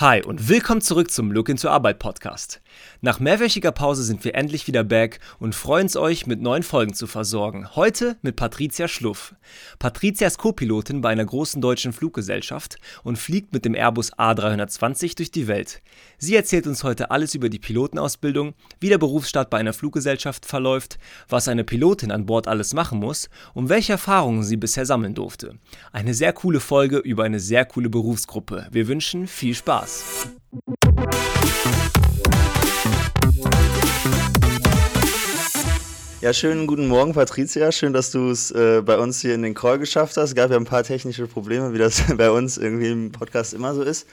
[0.00, 2.60] Hi und willkommen zurück zum Look into Arbeit Podcast.
[3.00, 6.94] Nach mehrwöchiger Pause sind wir endlich wieder back und freuen uns euch mit neuen Folgen
[6.94, 7.74] zu versorgen.
[7.74, 9.34] Heute mit Patricia Schluff.
[9.80, 15.32] Patricia ist Co-Pilotin bei einer großen deutschen Fluggesellschaft und fliegt mit dem Airbus A320 durch
[15.32, 15.82] die Welt.
[16.16, 21.00] Sie erzählt uns heute alles über die Pilotenausbildung, wie der Berufsstart bei einer Fluggesellschaft verläuft,
[21.28, 25.58] was eine Pilotin an Bord alles machen muss und welche Erfahrungen sie bisher sammeln durfte.
[25.90, 28.68] Eine sehr coole Folge über eine sehr coole Berufsgruppe.
[28.70, 29.87] Wir wünschen viel Spaß.
[29.88, 30.28] Spaß.
[36.20, 37.70] Ja, schönen guten Morgen, Patricia.
[37.72, 40.30] Schön, dass du es äh, bei uns hier in den Call geschafft hast.
[40.30, 43.74] Es gab ja ein paar technische Probleme, wie das bei uns irgendwie im Podcast immer
[43.74, 44.06] so ist.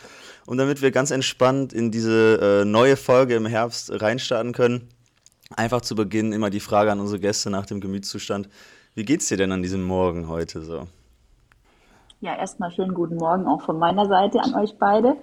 [0.46, 4.88] Und damit wir ganz entspannt in diese äh, neue Folge im Herbst reinstarten können,
[5.55, 8.48] einfach zu Beginn immer die Frage an unsere Gäste nach dem Gemütszustand.
[8.94, 10.88] Wie geht's dir denn an diesem Morgen heute so?
[12.21, 15.18] Ja, erstmal schönen guten Morgen auch von meiner Seite an euch beide.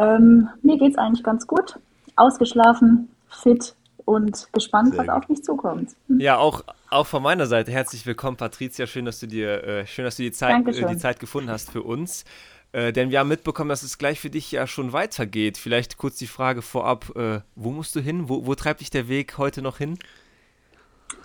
[0.00, 1.78] Ähm, mir geht es eigentlich ganz gut.
[2.16, 3.74] Ausgeschlafen, fit
[4.06, 5.14] und gespannt, Sehr was gut.
[5.14, 5.90] auf mich zukommt.
[6.08, 8.86] Ja, auch, auch von meiner Seite herzlich willkommen, Patricia.
[8.86, 11.70] Schön, dass du dir, äh, schön, dass du die Zeit, äh, die Zeit gefunden hast
[11.70, 12.24] für uns.
[12.72, 15.58] Äh, denn wir haben mitbekommen, dass es gleich für dich ja schon weitergeht.
[15.58, 18.28] Vielleicht kurz die Frage vorab: äh, Wo musst du hin?
[18.28, 19.98] Wo, wo treibt dich der Weg heute noch hin?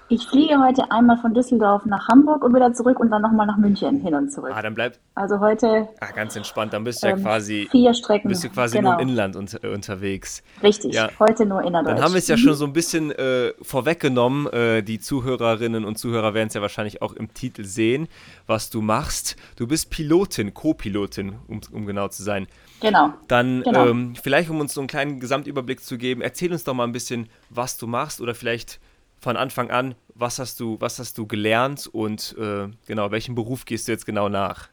[0.07, 3.57] Ich fliege heute einmal von Düsseldorf nach Hamburg und wieder zurück und dann nochmal nach
[3.57, 4.51] München hin und zurück.
[4.53, 4.99] Ah, dann bleibt.
[5.15, 5.87] Also heute.
[5.99, 6.73] Ah, ganz entspannt.
[6.73, 7.67] Dann bist du ähm, ja quasi.
[7.71, 8.27] Vier Strecken.
[8.27, 8.91] Bist du quasi genau.
[8.91, 10.43] nur im Inland un äh, unterwegs.
[10.61, 10.93] Richtig.
[10.93, 11.09] Ja.
[11.17, 11.95] Heute nur innerdeutsch.
[11.95, 14.45] Dann haben wir es ja schon so ein bisschen äh, vorweggenommen.
[14.53, 18.07] Äh, die Zuhörerinnen und Zuhörer werden es ja wahrscheinlich auch im Titel sehen,
[18.45, 19.35] was du machst.
[19.55, 22.45] Du bist Pilotin, Co-Pilotin, um, um genau zu sein.
[22.79, 23.11] Genau.
[23.27, 23.87] Dann genau.
[23.87, 26.91] Ähm, vielleicht, um uns so einen kleinen Gesamtüberblick zu geben, erzähl uns doch mal ein
[26.91, 28.79] bisschen, was du machst oder vielleicht
[29.19, 33.65] von Anfang an, was hast du, was hast du gelernt und äh, genau, welchen Beruf
[33.65, 34.69] gehst du jetzt genau nach?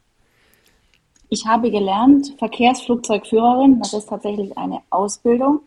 [1.28, 5.60] Ich habe gelernt Verkehrsflugzeugführerin, das ist tatsächlich eine Ausbildung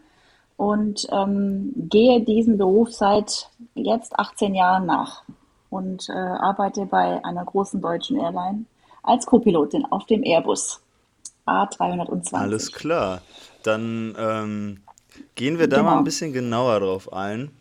[0.57, 5.23] und ähm, gehe diesen Beruf seit jetzt 18 Jahren nach
[5.69, 8.65] und äh, arbeite bei einer großen deutschen Airline
[9.03, 10.81] als Co-Pilotin auf dem Airbus
[11.45, 12.33] A320.
[12.35, 13.21] Alles klar,
[13.63, 14.81] dann ähm,
[15.35, 15.91] gehen wir da genau.
[15.91, 17.51] mal ein bisschen genauer drauf ein.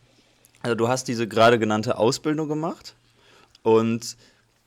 [0.64, 2.94] Also du hast diese gerade genannte Ausbildung gemacht
[3.62, 4.16] und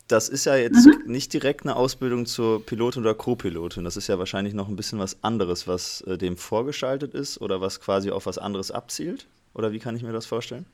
[0.07, 1.11] das ist ja jetzt mhm.
[1.11, 3.83] nicht direkt eine Ausbildung zur Pilotin oder Co-Pilotin.
[3.83, 7.61] Das ist ja wahrscheinlich noch ein bisschen was anderes, was äh, dem vorgeschaltet ist oder
[7.61, 9.25] was quasi auf was anderes abzielt.
[9.55, 10.67] Oder wie kann ich mir das vorstellen?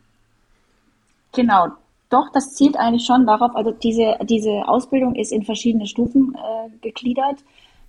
[1.32, 1.70] Genau,
[2.10, 6.70] doch, das zielt eigentlich schon darauf, also diese, diese Ausbildung ist in verschiedene Stufen äh,
[6.82, 7.38] gegliedert.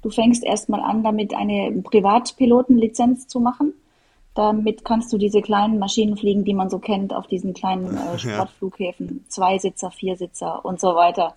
[0.02, 3.74] Du fängst erstmal an, damit eine Privatpilotenlizenz zu machen.
[4.34, 8.18] Damit kannst du diese kleinen Maschinen fliegen, die man so kennt auf diesen kleinen äh,
[8.18, 9.28] Sportflughäfen, ja.
[9.28, 11.34] Zweisitzer, Viersitzer und so weiter.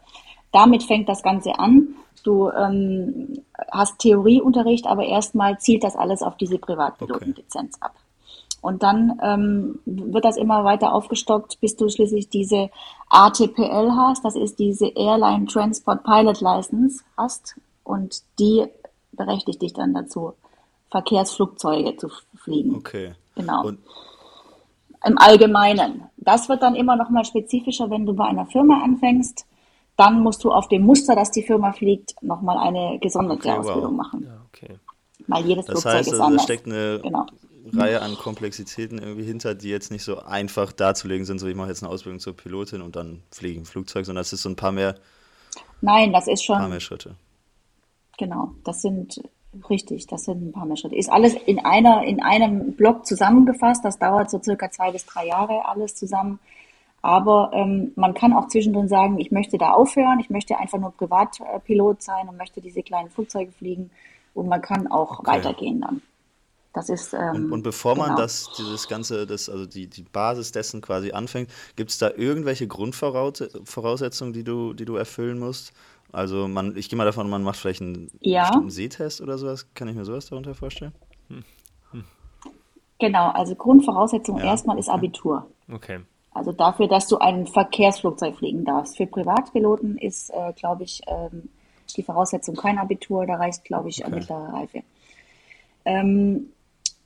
[0.51, 1.95] Damit fängt das Ganze an.
[2.23, 7.85] Du ähm, hast Theorieunterricht, aber erstmal zielt das alles auf diese Privatpilotenlizenz okay.
[7.85, 7.93] ab.
[8.61, 12.69] Und dann ähm, wird das immer weiter aufgestockt, bis du schließlich diese
[13.09, 14.25] ATPL hast.
[14.25, 17.55] Das ist diese Airline Transport Pilot License hast.
[17.83, 18.65] Und die
[19.11, 20.33] berechtigt dich dann dazu,
[20.89, 22.09] Verkehrsflugzeuge zu
[22.47, 22.75] fliegen.
[22.75, 23.13] Okay.
[23.35, 23.65] Genau.
[23.65, 23.79] Und
[25.05, 26.03] Im Allgemeinen.
[26.17, 29.45] Das wird dann immer noch mal spezifischer, wenn du bei einer Firma anfängst.
[29.95, 33.57] Dann musst du auf dem Muster, das die Firma fliegt, noch mal eine gesonderte okay,
[33.57, 34.05] Ausbildung wow.
[34.05, 34.23] machen.
[34.23, 34.79] Ja, okay.
[35.27, 36.41] Weil jedes das Flugzeug heißt, ist anders.
[36.41, 37.25] Da steckt eine genau.
[37.73, 41.69] Reihe an Komplexitäten irgendwie hinter, die jetzt nicht so einfach darzulegen sind, so ich mache
[41.69, 44.49] jetzt eine Ausbildung zur Pilotin und dann fliege ich ein Flugzeug, sondern es ist so
[44.49, 44.95] ein paar mehr.
[45.81, 46.55] Nein, das ist schon.
[46.55, 47.15] Ein paar mehr Schritte.
[48.17, 49.21] Genau, das sind
[49.69, 50.95] Richtig, das sind ein paar mehr Schritte.
[50.95, 53.83] Ist alles in einer, in einem Block zusammengefasst.
[53.83, 56.39] Das dauert so circa zwei bis drei Jahre alles zusammen.
[57.01, 60.91] Aber ähm, man kann auch zwischendrin sagen, ich möchte da aufhören, ich möchte einfach nur
[60.91, 63.91] Privatpilot sein und möchte diese kleinen Flugzeuge fliegen.
[64.33, 65.31] Und man kann auch okay.
[65.31, 66.01] weitergehen dann.
[66.73, 68.07] Das ist, ähm, und, und, bevor genau.
[68.07, 72.11] man das, dieses ganze, das, also die, die Basis dessen quasi anfängt, gibt es da
[72.15, 75.73] irgendwelche Grundvoraussetzungen, die du, die du erfüllen musst?
[76.11, 78.43] Also man, ich gehe mal davon, man macht vielleicht einen ja.
[78.43, 79.67] bestimmten Sehtest oder sowas.
[79.73, 80.93] Kann ich mir sowas darunter vorstellen?
[81.29, 81.43] Hm.
[81.91, 82.03] Hm.
[82.99, 84.45] Genau, also Grundvoraussetzung ja.
[84.45, 85.47] erstmal ist Abitur.
[85.71, 85.99] Okay.
[86.31, 88.97] Also dafür, dass du ein Verkehrsflugzeug fliegen darfst.
[88.97, 91.49] Für Privatpiloten ist, äh, glaube ich, ähm,
[91.95, 94.15] die Voraussetzung kein Abitur, da reicht, glaube ich, okay.
[94.15, 94.83] mittlere Reife.
[95.85, 96.49] Ähm,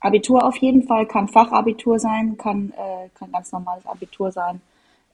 [0.00, 4.60] Abitur auf jeden Fall kann Fachabitur sein, kann, äh, kann ganz normales Abitur sein.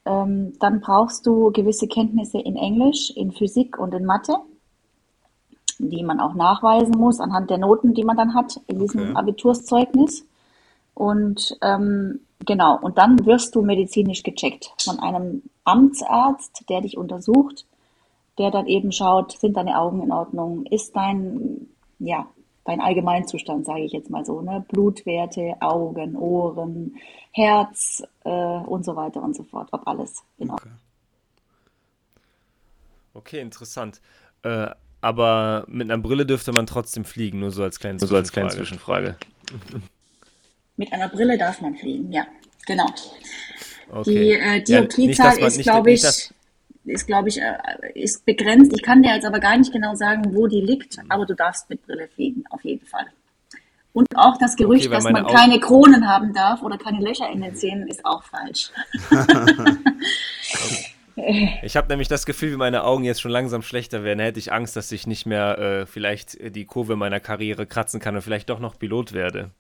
[0.09, 4.37] Ähm, dann brauchst du gewisse Kenntnisse in Englisch, in Physik und in Mathe,
[5.79, 9.17] die man auch nachweisen muss anhand der Noten, die man dann hat in diesem okay.
[9.17, 10.27] Abiturszeugnis.
[10.95, 17.67] Und ähm, genau, und dann wirst du medizinisch gecheckt von einem Amtsarzt, der dich untersucht,
[18.39, 21.69] der dann eben schaut, sind deine Augen in Ordnung, ist dein,
[21.99, 22.27] ja,
[22.69, 24.63] dein Allgemeinzustand, sage ich jetzt mal so, ne?
[24.69, 26.97] Blutwerte, Augen, Ohren,
[27.33, 30.55] Herz äh, und so weiter und so fort, ob alles genau.
[30.55, 30.69] Okay,
[33.15, 34.03] okay interessant.
[34.43, 34.69] Äh,
[35.01, 38.11] aber mit einer Brille dürfte man trotzdem fliegen, nur so als kleine Zwischenfrage.
[38.11, 39.17] So als kleine Zwischenfrage.
[40.77, 42.25] Mit einer Brille darf man fliegen, ja,
[42.67, 42.87] genau.
[43.91, 44.13] Okay.
[44.13, 46.03] Die äh, Dioptriezahl ja, ist, glaube ich,
[46.89, 47.57] ist, glaube ich, äh,
[47.95, 48.73] ist begrenzt.
[48.75, 51.69] Ich kann dir jetzt aber gar nicht genau sagen, wo die liegt, aber du darfst
[51.71, 53.07] mit Brille fliegen, auf jeden Fall.
[53.93, 55.35] Und auch das Gerücht, okay, dass man Augen...
[55.35, 58.71] keine Kronen haben darf oder keine Löcher in den Zähnen, ist auch falsch.
[61.63, 64.21] Ich habe nämlich das Gefühl, wie meine Augen jetzt schon langsam schlechter werden.
[64.21, 68.15] Hätte ich Angst, dass ich nicht mehr äh, vielleicht die Kurve meiner Karriere kratzen kann
[68.15, 69.51] und vielleicht doch noch Pilot werde.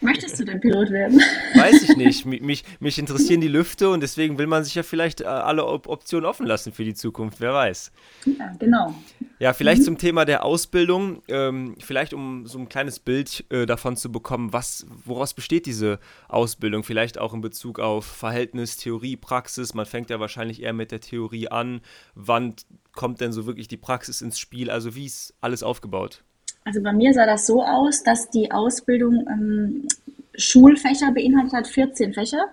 [0.00, 1.20] Möchtest du denn Pilot werden?
[1.54, 2.24] Weiß ich nicht.
[2.28, 6.24] Mich, mich interessieren die Lüfte und deswegen will man sich ja vielleicht äh, alle Optionen
[6.24, 7.40] offen lassen für die Zukunft.
[7.40, 7.90] Wer weiß.
[8.26, 8.94] Ja, genau.
[9.38, 9.86] Ja, vielleicht mhm.
[9.86, 11.22] zum Thema der Ausbildung.
[11.28, 15.98] Ähm, vielleicht um so ein kleines Bild äh, davon zu bekommen, was, woraus besteht diese
[16.28, 16.84] Ausbildung?
[16.84, 19.74] Vielleicht auch in Bezug auf Verhältnis, Theorie, Praxis.
[19.74, 21.80] Man fängt ja wahrscheinlich eher mit der Theorie an.
[22.14, 22.54] Wann
[22.92, 24.70] kommt denn so wirklich die Praxis ins Spiel?
[24.70, 26.22] Also wie ist alles aufgebaut?
[26.68, 29.88] Also bei mir sah das so aus, dass die Ausbildung ähm,
[30.34, 32.44] Schulfächer beinhaltet hat, 14 Fächer.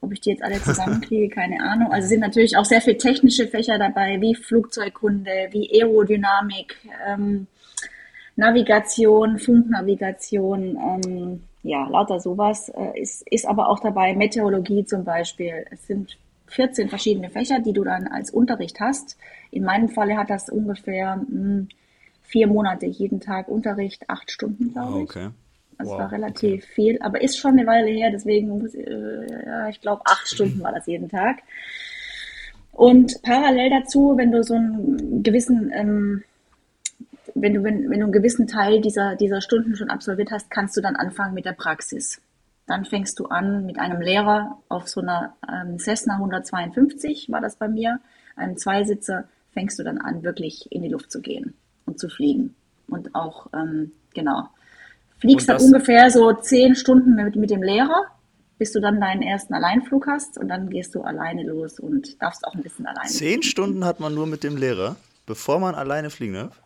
[0.00, 1.92] Ob ich die jetzt alle zusammenkriege, keine Ahnung.
[1.92, 7.48] Also sind natürlich auch sehr viele technische Fächer dabei, wie Flugzeugkunde, wie Aerodynamik, ähm,
[8.34, 12.70] Navigation, Funknavigation, ähm, ja, lauter sowas.
[12.70, 15.66] Äh, ist, ist aber auch dabei Meteorologie zum Beispiel.
[15.70, 16.16] Es sind
[16.46, 19.18] 14 verschiedene Fächer, die du dann als Unterricht hast.
[19.50, 21.68] In meinem Falle hat das ungefähr mh, hm,
[22.32, 25.10] vier Monate jeden Tag Unterricht, acht Stunden, glaube ich.
[25.10, 25.28] Okay.
[25.78, 26.72] Das wow, war relativ okay.
[26.74, 30.62] viel, aber ist schon eine Weile her, deswegen muss äh, ja, ich glaube, acht Stunden
[30.62, 31.42] war das jeden Tag.
[32.72, 36.24] Und parallel dazu, wenn du so einen gewissen, ähm,
[37.34, 40.76] wenn du, wenn, wenn du einen gewissen Teil dieser, dieser Stunden schon absolviert hast, kannst
[40.76, 42.20] du dann anfangen mit der Praxis.
[42.66, 47.56] Dann fängst du an mit einem Lehrer auf so einer ähm, Cessna 152, war das
[47.56, 48.00] bei mir,
[48.36, 51.54] einem Zweisitzer, fängst du dann an, wirklich in die Luft zu gehen
[51.86, 52.54] und zu fliegen.
[52.88, 54.48] Und auch, ähm, genau.
[55.18, 58.06] Fliegst dann ungefähr so zehn Stunden mit, mit dem Lehrer,
[58.58, 62.46] bis du dann deinen ersten Alleinflug hast und dann gehst du alleine los und darfst
[62.46, 63.42] auch ein bisschen alleine Zehn fliegen.
[63.42, 64.96] Stunden hat man nur mit dem Lehrer,
[65.26, 66.60] bevor man alleine fliegen darf?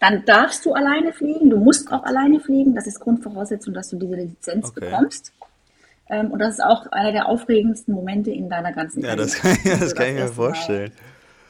[0.00, 3.98] Dann darfst du alleine fliegen, du musst auch alleine fliegen, das ist Grundvoraussetzung, dass du
[3.98, 4.80] diese Lizenz okay.
[4.80, 5.32] bekommst.
[6.08, 9.20] Ähm, und das ist auch einer der aufregendsten Momente in deiner ganzen Karriere.
[9.20, 10.92] Ja, das kann, das kann ich mir vorstellen.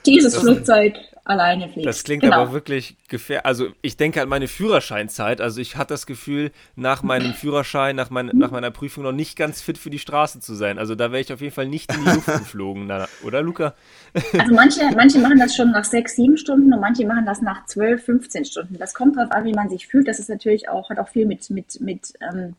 [0.07, 0.95] Dieses das Flugzeug
[1.25, 1.87] alleine fliegst.
[1.87, 2.43] Das klingt genau.
[2.43, 3.47] aber wirklich gefährlich.
[3.47, 5.41] Also ich denke an meine Führerscheinzeit.
[5.41, 9.37] Also ich hatte das Gefühl, nach meinem Führerschein, nach, mein, nach meiner Prüfung noch nicht
[9.37, 10.79] ganz fit für die Straße zu sein.
[10.79, 12.91] Also da wäre ich auf jeden Fall nicht in die Luft geflogen,
[13.23, 13.75] oder Luca?
[14.39, 17.65] Also manche, manche machen das schon nach sechs, sieben Stunden und manche machen das nach
[17.67, 18.79] zwölf, 15 Stunden.
[18.79, 20.07] Das kommt darauf an, wie man sich fühlt.
[20.07, 22.55] Das ist natürlich auch, hat auch viel mit, mit, mit ähm,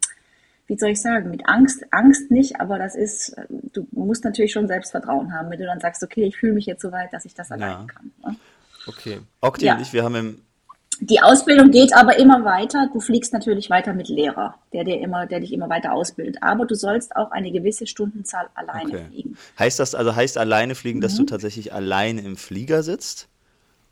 [0.68, 4.68] wie soll ich sagen, mit Angst, Angst nicht, aber das ist, du musst natürlich schon
[4.68, 7.36] Selbstvertrauen haben, wenn du dann sagst, okay, ich fühle mich jetzt so weit, dass ich
[7.36, 7.86] das allein ja.
[7.88, 8.12] kann.
[8.24, 8.36] Ne?
[8.88, 9.20] Okay.
[9.42, 9.76] Okti ja.
[9.76, 10.42] und ich, wir haben im
[11.02, 12.90] die Ausbildung geht aber immer weiter.
[12.94, 16.38] Du fliegst natürlich weiter mit Lehrer, der dir immer, der dich immer weiter ausbildet.
[16.42, 19.06] Aber du sollst auch eine gewisse Stundenzahl alleine okay.
[19.10, 19.38] fliegen.
[19.60, 21.02] Heißt das also heißt alleine fliegen, mhm.
[21.02, 21.28] dass du mhm.
[21.28, 23.28] tatsächlich alleine im Flieger sitzt?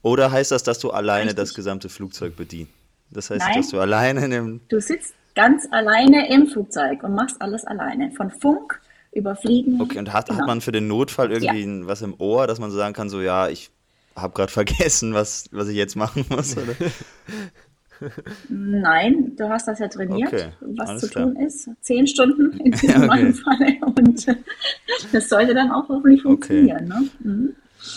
[0.01, 1.37] Oder heißt das, dass du alleine Richtig.
[1.37, 2.71] das gesamte Flugzeug bedienst?
[3.11, 4.61] Das heißt, Nein, dass du alleine in dem.
[4.69, 8.11] Du sitzt ganz alleine im Flugzeug und machst alles alleine.
[8.11, 8.81] Von Funk
[9.11, 9.81] über Fliegen.
[9.81, 10.39] Okay, und hat, genau.
[10.39, 11.87] hat man für den Notfall irgendwie ja.
[11.87, 13.69] was im Ohr, dass man so sagen kann, so ja, ich
[14.15, 16.57] habe gerade vergessen, was, was ich jetzt machen muss?
[16.57, 16.75] Oder?
[18.49, 21.25] Nein, du hast das ja trainiert, okay, was zu klar.
[21.25, 21.69] tun ist.
[21.81, 23.33] Zehn Stunden in diesem okay.
[23.33, 24.25] Falle und
[25.11, 26.91] das sollte dann auch hoffentlich funktionieren.
[26.91, 27.09] Okay.
[27.23, 27.31] Ne?
[27.31, 27.55] Mhm.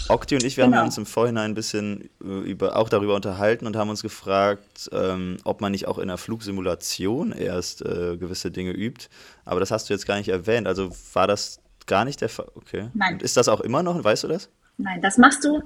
[0.09, 0.79] Okti und ich, wir genau.
[0.79, 4.91] haben uns im Vorhinein ein bisschen äh, über, auch darüber unterhalten und haben uns gefragt,
[4.93, 9.07] ähm, ob man nicht auch in der Flugsimulation erst äh, gewisse Dinge übt.
[9.45, 10.67] Aber das hast du jetzt gar nicht erwähnt.
[10.67, 12.49] Also war das gar nicht der Fall?
[12.57, 12.89] Okay.
[12.95, 13.15] Nein.
[13.15, 14.03] Und ist das auch immer noch?
[14.03, 14.51] Weißt du das?
[14.77, 15.63] Nein, das machst du.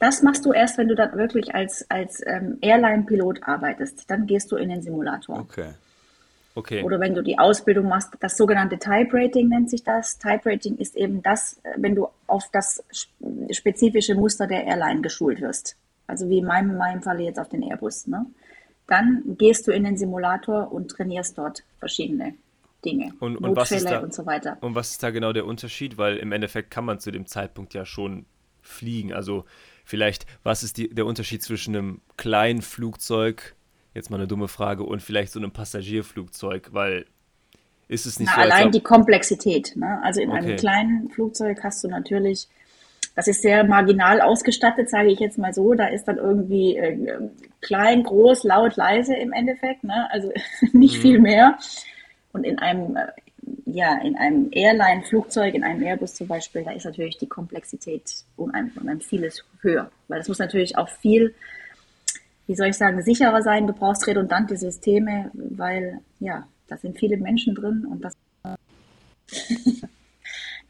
[0.00, 4.10] Das machst du erst, wenn du dann wirklich als, als ähm, Airline-Pilot arbeitest.
[4.10, 5.38] Dann gehst du in den Simulator.
[5.38, 5.74] Okay.
[6.54, 6.82] Okay.
[6.82, 10.18] Oder wenn du die Ausbildung machst, das sogenannte Type Rating nennt sich das.
[10.18, 12.82] Type Rating ist eben das, äh, wenn du auf das
[13.50, 15.76] spezifische Muster der Airline geschult wirst.
[16.06, 18.08] Also wie in meinem, in meinem Falle jetzt auf den Airbus.
[18.08, 18.26] Ne?
[18.88, 22.34] Dann gehst du in den Simulator und trainierst dort verschiedene
[22.84, 23.12] Dinge.
[23.20, 24.56] Und, und Notfälle da, und so weiter.
[24.60, 25.98] Und was ist da genau der Unterschied?
[25.98, 28.24] Weil im Endeffekt kann man zu dem Zeitpunkt ja schon
[28.62, 29.12] fliegen.
[29.12, 29.44] Also
[29.90, 33.54] vielleicht, was ist die, der Unterschied zwischen einem kleinen Flugzeug
[33.94, 34.84] Jetzt mal eine dumme Frage.
[34.84, 37.06] Und vielleicht so einem Passagierflugzeug, weil
[37.88, 38.50] ist es nicht Na, so.
[38.50, 39.72] Allein die Komplexität.
[39.74, 40.00] Ne?
[40.02, 40.38] Also in okay.
[40.38, 42.48] einem kleinen Flugzeug hast du natürlich
[43.16, 45.74] das ist sehr marginal ausgestattet, sage ich jetzt mal so.
[45.74, 47.18] Da ist dann irgendwie äh,
[47.60, 50.08] klein, groß, laut, leise im Endeffekt, ne?
[50.12, 50.32] also
[50.72, 51.02] nicht mhm.
[51.02, 51.58] viel mehr.
[52.32, 53.08] Und in einem, äh,
[53.74, 58.52] ja, in einem Airline-Flugzeug, in einem Airbus zum Beispiel, da ist natürlich die Komplexität um
[58.52, 59.90] ein, um ein vieles höher.
[60.08, 61.34] Weil das muss natürlich auch viel,
[62.46, 63.66] wie soll ich sagen, sicherer sein.
[63.66, 68.14] Du brauchst redundante Systeme, weil, ja, da sind viele Menschen drin und das.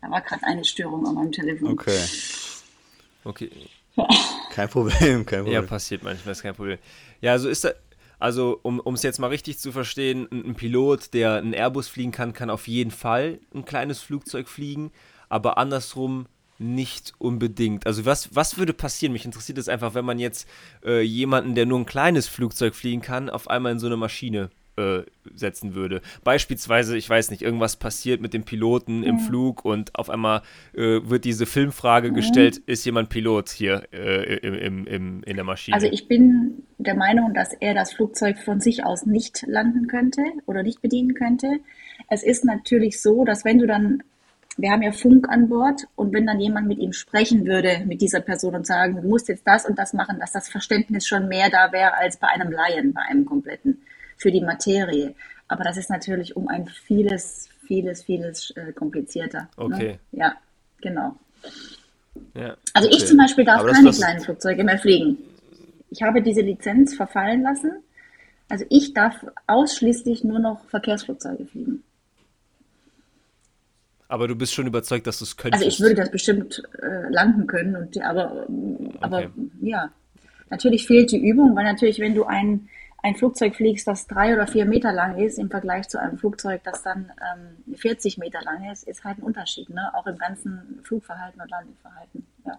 [0.01, 1.73] da war gerade eine Störung an meinem Telefon.
[1.73, 1.99] Okay.
[3.25, 3.51] Okay.
[4.51, 5.63] kein Problem, kein Problem.
[5.63, 6.79] Ja, passiert manchmal, ist kein Problem.
[7.21, 7.71] Ja, also ist da,
[8.21, 12.13] also um es jetzt mal richtig zu verstehen, ein, ein, Pilot, der einen Airbus fliegen
[12.13, 14.93] kann, kann auf jeden Fall ein kleines Flugzeug fliegen,
[15.29, 16.27] aber andersrum
[16.59, 17.87] nicht unbedingt.
[17.87, 19.15] Also was, was würde passieren?
[19.15, 20.47] Mich interessiert es einfach, wenn man jetzt
[20.85, 24.51] äh, jemanden, der nur ein kleines Flugzeug fliegen kann, auf einmal in so eine Maschine
[24.81, 26.01] äh, setzen würde.
[26.25, 30.43] Beispielsweise, ich weiß nicht, irgendwas passiert mit dem Piloten im Flug und auf einmal
[30.75, 35.75] äh, wird diese Filmfrage gestellt, ist jemand Pilot hier äh, im, im, in der Maschine?
[35.75, 40.23] Also ich bin der Meinung, dass er das Flugzeug von sich aus nicht landen könnte
[40.47, 41.61] oder nicht bedienen könnte.
[42.09, 44.03] Es ist natürlich so, dass wenn du dann
[44.57, 48.01] wir haben ja Funk an Bord und wenn dann jemand mit ihm sprechen würde, mit
[48.01, 51.29] dieser Person und sagen, du musst jetzt das und das machen, dass das Verständnis schon
[51.29, 53.83] mehr da wäre als bei einem Laien, bei einem kompletten
[54.21, 55.15] für die Materie.
[55.49, 59.43] Aber das ist natürlich um ein vieles, vieles, vieles äh, komplizierter.
[59.43, 59.49] Ne?
[59.57, 59.99] Okay.
[60.13, 60.21] Ne?
[60.21, 60.35] Ja,
[60.81, 61.17] genau.
[62.35, 62.97] Ja, also okay.
[62.97, 65.19] ich zum Beispiel darf keine kleinen Flugzeuge mehr fliegen.
[65.91, 67.73] Ich habe diese Lizenz verfallen lassen.
[68.49, 69.15] Also ich darf
[69.47, 71.83] ausschließlich nur noch Verkehrsflugzeuge fliegen.
[74.09, 75.65] Aber du bist schon überzeugt, dass du es könntest.
[75.65, 78.47] Also ich würde das bestimmt äh, landen können, und, aber,
[79.01, 79.31] aber okay.
[79.63, 79.93] ja,
[80.51, 82.69] natürlich fehlt die Übung, weil natürlich, wenn du ein
[83.03, 86.63] ein Flugzeug fliegst, das drei oder vier Meter lang ist, im Vergleich zu einem Flugzeug,
[86.65, 87.13] das dann
[87.67, 89.91] ähm, 40 Meter lang ist, ist halt ein Unterschied, ne?
[89.95, 92.27] auch im ganzen Flugverhalten und Landungsverhalten.
[92.47, 92.59] Ja.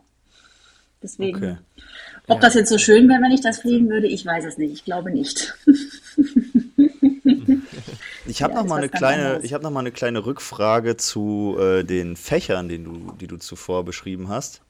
[1.03, 1.57] Deswegen, okay.
[2.27, 2.41] ob ja.
[2.41, 4.71] das jetzt so schön wäre, wenn ich das fliegen würde, ich weiß es nicht.
[4.74, 5.53] Ich glaube nicht.
[8.27, 11.57] Ich habe ja, noch mal eine kleine, ich habe noch mal eine kleine Rückfrage zu
[11.60, 14.62] äh, den Fächern, den du, die du zuvor beschrieben hast.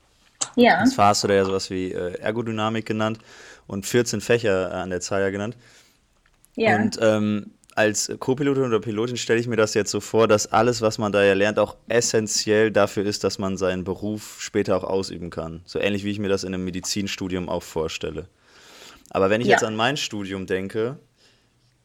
[0.56, 0.82] Ja.
[0.82, 3.20] Und zwar hast du da ja sowas wie äh, Ergodynamik genannt
[3.72, 5.58] und 14 Fächer an der Zahl ja genannt.
[6.56, 6.76] Ja.
[6.76, 10.82] Und ähm, als Co-Pilotin oder Pilotin stelle ich mir das jetzt so vor, dass alles,
[10.82, 14.84] was man da ja lernt, auch essentiell dafür ist, dass man seinen Beruf später auch
[14.84, 15.62] ausüben kann.
[15.66, 18.28] So ähnlich wie ich mir das in einem Medizinstudium auch vorstelle.
[19.10, 19.54] Aber wenn ich ja.
[19.54, 21.00] jetzt an mein Studium denke,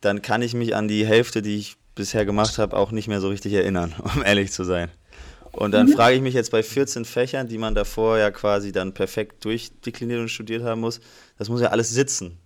[0.00, 3.21] dann kann ich mich an die Hälfte, die ich bisher gemacht habe, auch nicht mehr
[3.21, 4.90] so richtig erinnern, um ehrlich zu sein.
[5.56, 5.92] Und dann mhm.
[5.92, 10.20] frage ich mich jetzt bei 14 Fächern, die man davor ja quasi dann perfekt durchdekliniert
[10.20, 11.00] und studiert haben muss,
[11.38, 12.38] das muss ja alles sitzen.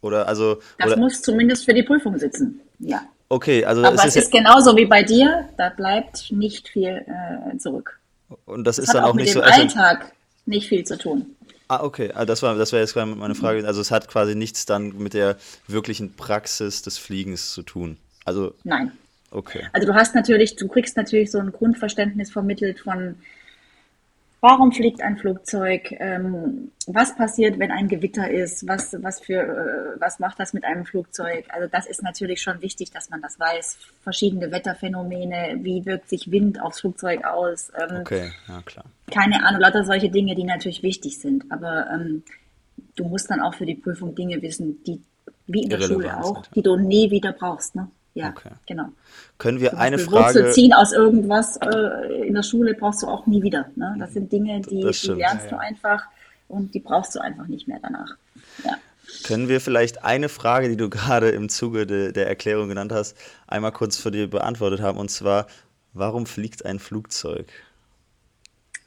[0.00, 0.60] Oder also.
[0.78, 3.02] Das oder, muss zumindest für die Prüfung sitzen, ja.
[3.28, 3.84] Okay, also.
[3.84, 7.98] Aber es ist, ist genauso wie bei dir, da bleibt nicht viel äh, zurück.
[8.46, 9.40] Und das, das ist dann auch, auch nicht so.
[9.40, 10.12] Mit dem Alltag
[10.46, 11.36] nicht viel zu tun.
[11.68, 12.12] Ah, okay.
[12.14, 13.66] Ah, das war, das war jetzt meine Frage.
[13.66, 17.96] Also es hat quasi nichts dann mit der wirklichen Praxis des Fliegens zu tun.
[18.24, 18.54] Also.
[18.64, 18.92] Nein.
[19.34, 19.66] Okay.
[19.72, 23.16] Also du hast natürlich, du kriegst natürlich so ein Grundverständnis vermittelt von,
[24.40, 30.00] warum fliegt ein Flugzeug, ähm, was passiert, wenn ein Gewitter ist, was, was, für, äh,
[30.00, 31.46] was macht das mit einem Flugzeug.
[31.48, 33.76] Also das ist natürlich schon wichtig, dass man das weiß.
[34.02, 37.72] Verschiedene Wetterphänomene, wie wirkt sich Wind aufs Flugzeug aus.
[37.76, 38.84] Ähm, okay, ja klar.
[39.10, 41.50] Keine Ahnung, lauter solche Dinge, die natürlich wichtig sind.
[41.50, 42.22] Aber ähm,
[42.94, 45.02] du musst dann auch für die Prüfung Dinge wissen, die
[45.46, 47.74] wie in der Schule auch, die du nie wieder brauchst.
[47.74, 47.88] Ne?
[48.14, 48.50] Ja, okay.
[48.66, 48.88] genau.
[49.38, 50.36] Können wir eine Frage...
[50.38, 53.66] Wurzel ziehen aus irgendwas äh, in der Schule brauchst du auch nie wieder.
[53.74, 53.96] Ne?
[53.98, 55.48] Das sind Dinge, die, die lernst ja, ja.
[55.48, 56.04] du einfach
[56.48, 58.16] und die brauchst du einfach nicht mehr danach.
[58.64, 58.76] Ja.
[59.24, 63.16] Können wir vielleicht eine Frage, die du gerade im Zuge de, der Erklärung genannt hast,
[63.48, 64.98] einmal kurz für dich beantwortet haben?
[64.98, 65.48] Und zwar,
[65.92, 67.48] warum fliegt ein Flugzeug?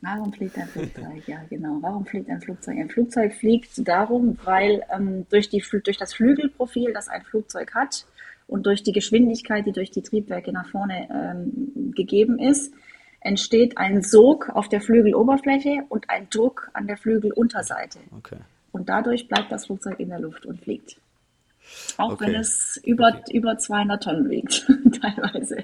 [0.01, 1.27] Warum fliegt ein Flugzeug?
[1.27, 1.79] Ja, genau.
[1.81, 2.77] Warum fliegt ein Flugzeug?
[2.77, 8.05] Ein Flugzeug fliegt darum, weil ähm, durch, die, durch das Flügelprofil, das ein Flugzeug hat,
[8.47, 12.73] und durch die Geschwindigkeit, die durch die Triebwerke nach vorne ähm, gegeben ist,
[13.19, 17.99] entsteht ein Sog auf der Flügeloberfläche und ein Druck an der Flügelunterseite.
[18.17, 18.37] Okay.
[18.71, 20.97] Und dadurch bleibt das Flugzeug in der Luft und fliegt.
[21.97, 22.27] Auch okay.
[22.27, 23.37] wenn es über, okay.
[23.37, 24.65] über 200 Tonnen wiegt,
[25.01, 25.63] teilweise.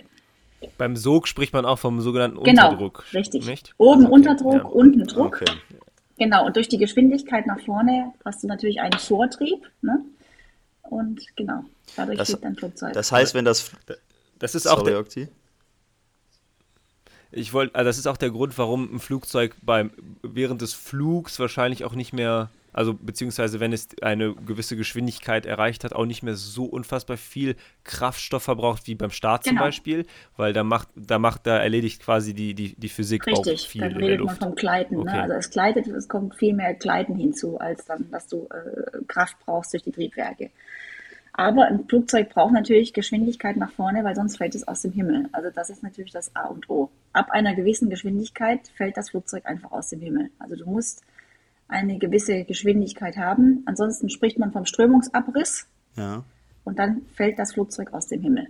[0.78, 3.06] Beim Sog spricht man auch vom sogenannten genau, Unterdruck.
[3.14, 3.46] Richtig.
[3.46, 3.74] Nicht?
[3.78, 4.14] Oben okay.
[4.14, 4.64] Unterdruck, ja.
[4.64, 5.44] unten Druck.
[6.18, 9.70] Genau, und durch die Geschwindigkeit nach vorne hast du natürlich einen Vortrieb.
[9.82, 10.04] Ne?
[10.84, 11.64] Und genau,
[11.96, 12.94] dadurch das, fliegt ein Flugzeug.
[12.94, 13.72] Das heißt, wenn das.
[14.40, 14.84] Das ist auch.
[14.84, 15.04] Der,
[17.32, 21.40] ich wollte, also das ist auch der Grund, warum ein Flugzeug beim, während des Flugs
[21.40, 26.24] wahrscheinlich auch nicht mehr Also beziehungsweise wenn es eine gewisse Geschwindigkeit erreicht hat, auch nicht
[26.24, 29.62] mehr so unfassbar viel Kraftstoff verbraucht wie beim Start genau.
[29.62, 33.62] zum Beispiel, weil da macht, da macht, da erledigt quasi die, die, die Physik Richtig,
[33.62, 33.84] auch viel.
[33.84, 34.96] Richtig, dann redet man vom Gleiten.
[34.96, 35.02] Ne?
[35.02, 35.12] Okay.
[35.12, 35.22] Ne?
[35.24, 39.38] Also es gleitet, es kommt viel mehr Gleiten hinzu, als dann, dass du äh, Kraft
[39.46, 40.50] brauchst durch die Triebwerke.
[41.36, 45.30] Aber ein Flugzeug braucht natürlich Geschwindigkeit nach vorne, weil sonst fällt es aus dem Himmel.
[45.32, 46.92] Also das ist natürlich das A und O.
[47.12, 50.30] Ab einer gewissen Geschwindigkeit fällt das Flugzeug einfach aus dem Himmel.
[50.38, 51.04] Also du musst
[51.68, 53.64] eine gewisse Geschwindigkeit haben.
[53.66, 55.68] Ansonsten spricht man vom Strömungsabriss.
[55.96, 56.24] Ja.
[56.64, 58.48] Und dann fällt das Flugzeug aus dem Himmel.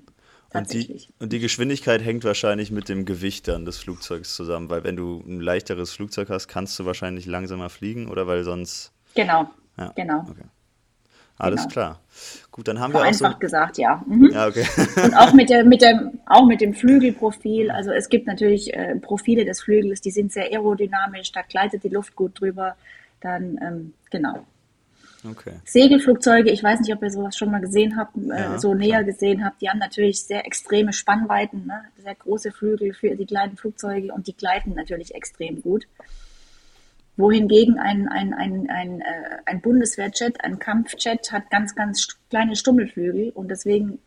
[0.53, 4.83] Und die, und die, Geschwindigkeit hängt wahrscheinlich mit dem Gewicht dann des Flugzeugs zusammen, weil
[4.83, 8.91] wenn du ein leichteres Flugzeug hast, kannst du wahrscheinlich langsamer fliegen oder weil sonst.
[9.15, 9.49] Genau.
[9.77, 9.91] Ja.
[9.95, 10.19] Genau.
[10.29, 10.43] Okay.
[11.37, 11.71] Alles genau.
[11.71, 11.99] klar.
[12.51, 14.03] Gut, dann haben Vereinfacht wir auch so gesagt, ja.
[14.05, 14.29] Mhm.
[14.31, 14.65] Ja, okay.
[15.03, 17.71] Und auch mit, der, mit, dem, auch mit dem Flügelprofil.
[17.71, 21.89] Also es gibt natürlich äh, Profile des Flügels, die sind sehr aerodynamisch, da gleitet die
[21.89, 22.75] Luft gut drüber.
[23.23, 24.45] Dann, ähm, genau.
[25.29, 25.53] Okay.
[25.63, 28.89] Segelflugzeuge, ich weiß nicht, ob ihr sowas schon mal gesehen habt, äh, ja, so näher
[28.89, 29.03] klar.
[29.05, 31.85] gesehen habt, die haben natürlich sehr extreme Spannweiten, ne?
[32.03, 35.87] sehr große Flügel für die kleinen Flugzeuge und die gleiten natürlich extrem gut.
[37.15, 43.29] Wohingegen ein, ein, ein, ein, äh, ein Bundeswehrjet, ein Kampfjet hat ganz, ganz kleine Stummelflügel
[43.29, 43.99] und deswegen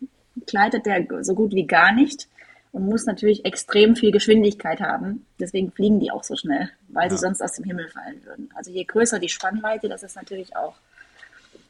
[0.44, 2.28] gleitet der so gut wie gar nicht
[2.72, 5.26] und muss natürlich extrem viel Geschwindigkeit haben.
[5.40, 7.10] Deswegen fliegen die auch so schnell, weil ja.
[7.10, 8.50] sie sonst aus dem Himmel fallen würden.
[8.54, 10.74] Also je größer die Spannweite, das ist natürlich auch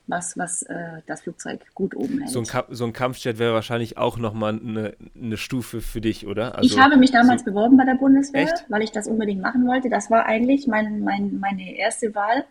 [0.09, 2.31] was, was äh, das Flugzeug gut oben hält.
[2.31, 6.57] So ein, so ein Kampfjet wäre wahrscheinlich auch nochmal eine, eine Stufe für dich, oder?
[6.57, 8.65] Also, ich habe mich damals so beworben bei der Bundeswehr, echt?
[8.69, 9.91] weil ich das unbedingt machen wollte.
[9.91, 12.45] Das war eigentlich mein, mein, meine erste Wahl.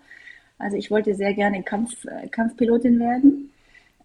[0.57, 3.51] Also ich wollte sehr gerne Kampf, äh, Kampfpilotin werden.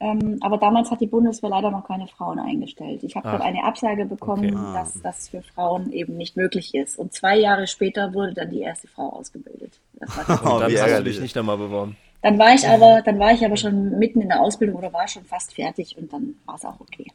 [0.02, 3.02] Ähm, aber damals hat die Bundeswehr leider noch keine Frauen eingestellt.
[3.02, 4.72] Ich habe dort eine Absage bekommen, okay.
[4.72, 6.98] dass das für Frauen eben nicht möglich ist.
[6.98, 9.78] Und zwei Jahre später wurde dann die erste Frau ausgebildet.
[9.94, 11.96] Das war oh, dann hast du dich nicht nochmal beworben.
[12.22, 15.06] Dann war ich aber, dann war ich aber schon mitten in der Ausbildung oder war
[15.06, 17.06] schon fast fertig und dann war es auch okay.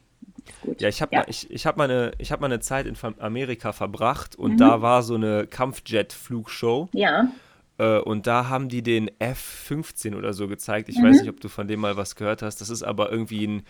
[0.62, 0.80] Gut.
[0.80, 1.22] Ja, ich habe ja.
[1.22, 4.58] mal, ich, ich hab mal, eine, hab mal eine Zeit in Amerika verbracht und mhm.
[4.58, 6.89] da war so eine Kampfjet-Flugshow.
[6.92, 7.30] Ja.
[7.77, 10.89] Äh, und da haben die den F-15 oder so gezeigt.
[10.89, 11.05] Ich mhm.
[11.05, 12.62] weiß nicht, ob du von dem mal was gehört hast.
[12.62, 13.63] Das ist aber irgendwie ein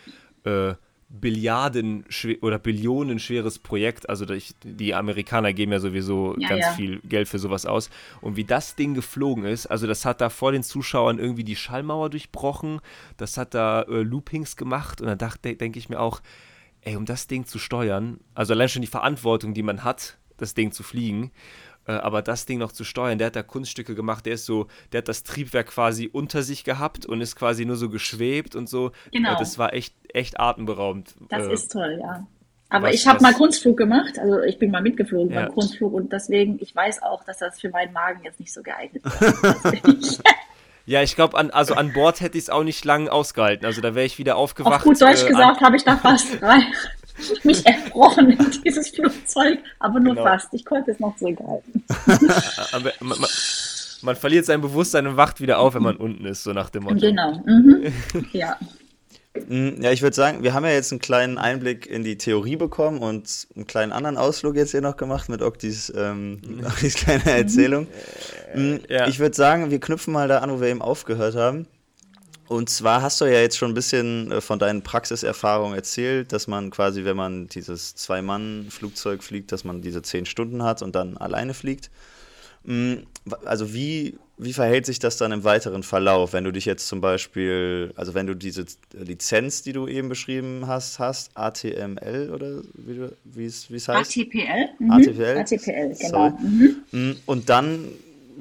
[0.44, 0.76] äh,
[1.08, 2.04] Billiarden
[2.42, 4.10] oder Billionen schweres Projekt.
[4.10, 4.26] Also
[4.64, 6.72] die Amerikaner geben ja sowieso ja, ganz ja.
[6.74, 7.90] viel Geld für sowas aus.
[8.22, 11.56] Und wie das Ding geflogen ist, also das hat da vor den Zuschauern irgendwie die
[11.56, 12.82] Schallmauer durchbrochen.
[13.18, 15.00] Das hat da äh, Loopings gemacht.
[15.02, 16.22] Und dann denke ich mir auch,
[16.82, 20.54] ey, um das Ding zu steuern, also allein schon die Verantwortung, die man hat, das
[20.54, 21.32] Ding zu fliegen,
[21.92, 25.00] aber das Ding noch zu steuern, der hat da Kunststücke gemacht, der ist so, der
[25.00, 28.92] hat das Triebwerk quasi unter sich gehabt und ist quasi nur so geschwebt und so.
[29.12, 29.34] Genau.
[29.34, 31.16] Äh, das war echt, echt atemberaubend.
[31.30, 32.26] Das äh, ist toll, ja.
[32.70, 35.44] Aber was, ich habe mal Kunstflug gemacht, also ich bin mal mitgeflogen ja.
[35.44, 38.64] beim Kunstflug und deswegen, ich weiß auch, dass das für meinen Magen jetzt nicht so
[38.64, 40.24] geeignet ist.
[40.88, 43.66] Ja, ich glaube, an, also an Bord hätte ich es auch nicht lang ausgehalten.
[43.66, 44.76] Also da wäre ich wieder aufgewacht.
[44.76, 46.64] Auf gut Deutsch äh, gesagt habe ich da fast rein
[47.44, 50.28] mich erbrochen in dieses Flugzeug, aber nur genau.
[50.28, 50.54] fast.
[50.54, 51.84] Ich konnte es noch zurückhalten.
[52.72, 53.30] aber man, man,
[54.02, 56.84] man, verliert sein Bewusstsein und wacht wieder auf, wenn man unten ist, so nach dem
[56.84, 56.98] Motto.
[56.98, 57.42] Genau.
[57.46, 57.94] Mhm.
[58.32, 58.58] Ja.
[59.50, 62.56] Mm, ja, ich würde sagen, wir haben ja jetzt einen kleinen Einblick in die Theorie
[62.56, 67.26] bekommen und einen kleinen anderen Ausflug jetzt hier noch gemacht mit Oktis, ähm, Oktis kleine
[67.26, 67.88] Erzählung.
[68.54, 68.80] Mhm.
[68.88, 69.08] Ja.
[69.08, 71.68] Ich würde sagen, wir knüpfen mal da an, wo wir eben aufgehört haben.
[72.48, 76.48] Und zwar hast du ja jetzt schon ein bisschen äh, von deinen Praxiserfahrungen erzählt, dass
[76.48, 81.18] man quasi, wenn man dieses Zwei-Mann-Flugzeug fliegt, dass man diese zehn Stunden hat und dann
[81.18, 81.90] alleine fliegt.
[82.64, 82.96] Mm,
[83.46, 87.02] also wie, wie verhält sich das dann im weiteren Verlauf, wenn du dich jetzt zum
[87.02, 92.62] Beispiel, also wenn du diese Lizenz, die du eben beschrieben hast, hast, ATML oder
[93.24, 93.90] wie es heißt?
[93.90, 94.70] ATPL.
[94.80, 94.92] Mhm.
[94.92, 95.38] ATPL.
[95.38, 96.30] ATPL, genau.
[96.30, 96.84] Mhm.
[96.92, 97.88] Mm, und dann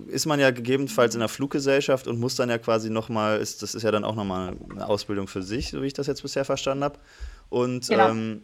[0.08, 3.82] ist man ja gegebenenfalls in der Fluggesellschaft und muss dann ja quasi nochmal, das ist
[3.82, 6.84] ja dann auch nochmal eine Ausbildung für sich, so wie ich das jetzt bisher verstanden
[6.84, 6.98] habe.
[7.48, 8.10] Und genau.
[8.10, 8.42] ähm,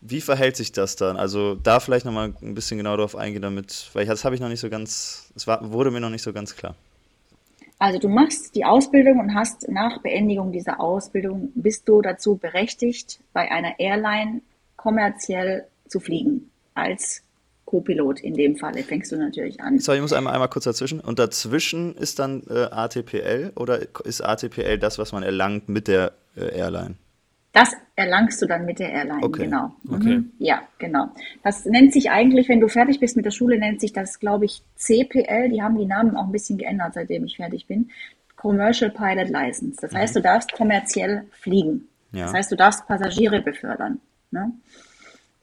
[0.00, 1.16] wie verhält sich das dann?
[1.16, 4.40] Also da vielleicht nochmal ein bisschen genau darauf eingehen, damit, weil ich, das habe ich
[4.40, 6.74] noch nicht so ganz, es wurde mir noch nicht so ganz klar.
[7.78, 13.20] Also du machst die Ausbildung und hast nach Beendigung dieser Ausbildung, bist du dazu berechtigt,
[13.32, 14.40] bei einer Airline
[14.76, 17.22] kommerziell zu fliegen als
[17.66, 19.78] Co-Pilot in dem Falle fängst du natürlich an.
[19.78, 21.00] Sorry, ich muss einmal, einmal kurz dazwischen.
[21.00, 26.12] Und dazwischen ist dann äh, ATPL oder ist ATPL das, was man erlangt mit der
[26.36, 26.94] äh, Airline?
[27.52, 29.44] Das erlangst du dann mit der Airline, okay.
[29.44, 29.74] genau.
[29.88, 30.18] Okay.
[30.18, 30.32] Mhm.
[30.38, 31.08] Ja, genau.
[31.42, 34.44] Das nennt sich eigentlich, wenn du fertig bist mit der Schule, nennt sich das, glaube
[34.44, 35.48] ich, CPL.
[35.48, 37.90] Die haben die Namen auch ein bisschen geändert, seitdem ich fertig bin.
[38.36, 39.78] Commercial Pilot License.
[39.80, 39.96] Das mhm.
[39.96, 41.88] heißt, du darfst kommerziell fliegen.
[42.12, 42.26] Ja.
[42.26, 44.00] Das heißt, du darfst Passagiere befördern.
[44.30, 44.52] Ne?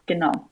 [0.05, 0.49] Genau.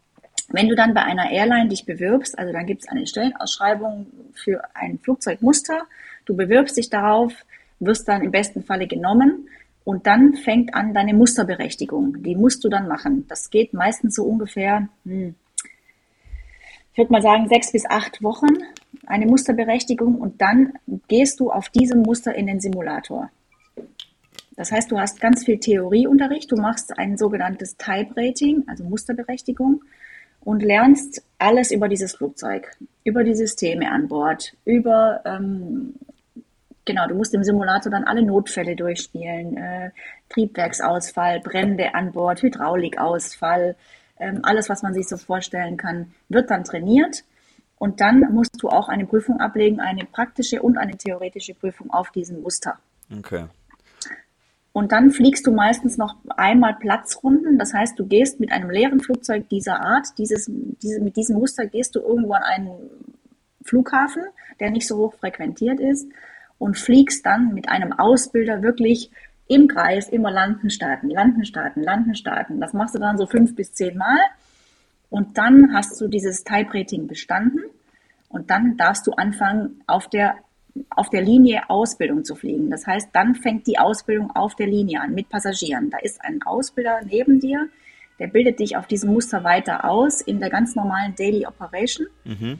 [0.51, 4.61] Wenn du dann bei einer Airline dich bewirbst, also dann gibt es eine Stellenausschreibung für
[4.73, 5.83] ein Flugzeugmuster,
[6.25, 7.33] Du bewirbst dich darauf,
[7.79, 9.49] wirst dann im besten Falle genommen
[9.83, 12.21] und dann fängt an deine Musterberechtigung.
[12.21, 13.25] Die musst du dann machen.
[13.27, 15.35] Das geht meistens so ungefähr, hm,
[16.91, 18.63] ich würde mal sagen, sechs bis acht Wochen
[19.07, 20.73] eine Musterberechtigung und dann
[21.07, 23.29] gehst du auf diesem Muster in den Simulator.
[24.55, 29.81] Das heißt, du hast ganz viel Theorieunterricht, du machst ein sogenanntes Type Rating, also Musterberechtigung
[30.43, 32.71] und lernst alles über dieses Flugzeug,
[33.03, 35.95] über die Systeme an Bord, über ähm,
[36.85, 39.91] genau, du musst im Simulator dann alle Notfälle durchspielen, äh,
[40.29, 43.75] Triebwerksausfall, Brände an Bord, Hydraulikausfall,
[44.19, 47.23] ähm, alles, was man sich so vorstellen kann, wird dann trainiert.
[47.77, 52.11] Und dann musst du auch eine Prüfung ablegen, eine praktische und eine theoretische Prüfung auf
[52.11, 52.77] diesem Muster.
[53.17, 53.45] Okay.
[54.73, 57.57] Und dann fliegst du meistens noch einmal Platzrunden.
[57.57, 61.65] Das heißt, du gehst mit einem leeren Flugzeug dieser Art, dieses, diese, mit diesem Muster
[61.65, 62.71] gehst du irgendwo an einen
[63.63, 64.23] Flughafen,
[64.59, 66.07] der nicht so hoch frequentiert ist
[66.57, 69.11] und fliegst dann mit einem Ausbilder wirklich
[69.47, 72.61] im Kreis immer landen, starten, landen, starten, landen, starten.
[72.61, 74.19] Das machst du dann so fünf bis zehn Mal.
[75.09, 77.63] Und dann hast du dieses Type-Rating bestanden.
[78.29, 80.35] Und dann darfst du anfangen, auf der
[80.89, 82.69] auf der Linie Ausbildung zu fliegen.
[82.69, 85.89] Das heißt, dann fängt die Ausbildung auf der Linie an mit Passagieren.
[85.89, 87.69] Da ist ein Ausbilder neben dir,
[88.19, 92.07] der bildet dich auf diesem Muster weiter aus in der ganz normalen Daily Operation.
[92.23, 92.59] Mhm.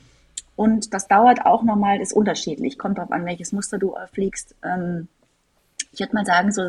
[0.56, 4.56] Und das dauert auch nochmal, ist unterschiedlich, kommt darauf an, welches Muster du fliegst.
[4.64, 5.08] Ähm,
[5.94, 6.68] ich würde mal sagen, so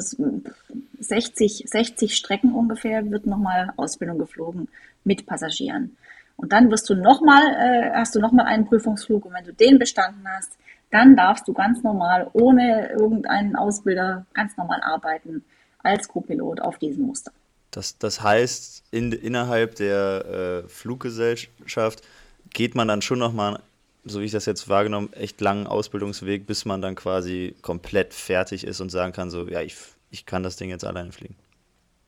[0.98, 4.68] 60, 60 Strecken ungefähr wird nochmal Ausbildung geflogen
[5.05, 5.96] mit Passagieren.
[6.37, 9.78] Und dann wirst du nochmal, äh, hast du nochmal einen Prüfungsflug und wenn du den
[9.78, 10.59] bestanden hast,
[10.92, 15.42] dann darfst du ganz normal, ohne irgendeinen Ausbilder, ganz normal arbeiten
[15.83, 17.33] als Co-Pilot auf diesem Muster.
[17.70, 22.02] Das, das heißt, in, innerhalb der äh, Fluggesellschaft
[22.50, 23.59] geht man dann schon nochmal,
[24.05, 28.64] so wie ich das jetzt wahrgenommen, echt langen Ausbildungsweg, bis man dann quasi komplett fertig
[28.64, 29.76] ist und sagen kann, so, ja, ich,
[30.11, 31.37] ich kann das Ding jetzt alleine fliegen.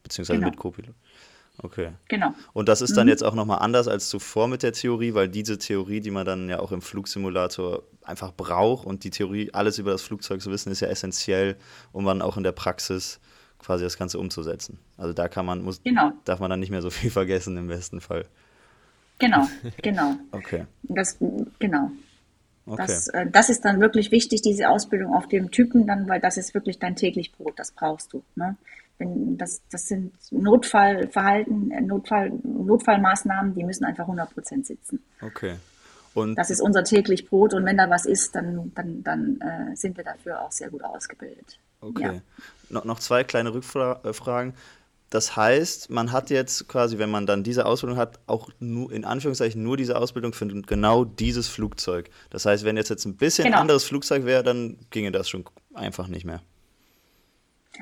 [0.02, 0.50] Beziehungsweise genau.
[0.50, 0.94] mit Co-Pilot.
[1.62, 1.92] Okay.
[2.08, 2.34] Genau.
[2.52, 3.12] Und das ist dann mhm.
[3.12, 6.48] jetzt auch nochmal anders als zuvor mit der Theorie, weil diese Theorie, die man dann
[6.48, 10.70] ja auch im Flugsimulator einfach braucht und die Theorie, alles über das Flugzeug zu wissen,
[10.70, 11.56] ist ja essentiell,
[11.92, 13.20] um dann auch in der Praxis
[13.58, 14.78] quasi das Ganze umzusetzen.
[14.96, 16.12] Also da kann man, muss, genau.
[16.24, 18.26] darf man dann nicht mehr so viel vergessen im besten Fall.
[19.18, 19.48] Genau,
[19.82, 20.16] genau.
[20.32, 20.66] okay.
[20.82, 21.18] Das,
[21.58, 21.90] genau.
[22.66, 22.84] Okay.
[22.86, 26.36] Das, äh, das ist dann wirklich wichtig, diese Ausbildung auf dem Typen dann, weil das
[26.36, 28.22] ist wirklich dein täglich Brot, das brauchst du.
[28.36, 28.56] Ne?
[28.98, 35.02] Wenn das, das sind Notfallverhalten, äh, Notfall, Notfallmaßnahmen, die müssen einfach 100 Prozent sitzen.
[35.20, 35.56] Okay.
[36.14, 39.76] Und das ist unser täglich Brot und wenn da was ist, dann, dann, dann äh,
[39.76, 41.58] sind wir dafür auch sehr gut ausgebildet.
[41.80, 42.02] Okay.
[42.02, 42.20] Ja.
[42.70, 44.52] No, noch zwei kleine Rückfragen.
[44.52, 44.56] Äh,
[45.10, 49.04] das heißt, man hat jetzt quasi, wenn man dann diese Ausbildung hat, auch nur, in
[49.04, 52.10] Anführungszeichen nur diese Ausbildung für genau dieses Flugzeug.
[52.30, 53.58] Das heißt, wenn jetzt, jetzt ein bisschen genau.
[53.58, 56.40] anderes Flugzeug wäre, dann ginge das schon einfach nicht mehr.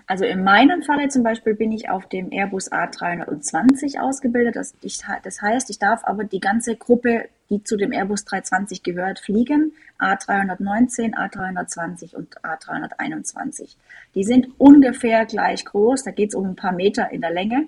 [0.06, 4.56] Also in meinem Falle zum Beispiel bin ich auf dem Airbus A320 ausgebildet.
[4.56, 8.82] Das, ich, das, heißt, ich darf aber die ganze Gruppe, die zu dem Airbus 320
[8.82, 9.72] gehört, fliegen.
[9.98, 13.76] A319, A320 und A321.
[14.14, 16.02] Die sind ungefähr gleich groß.
[16.02, 17.66] Da geht es um ein paar Meter in der Länge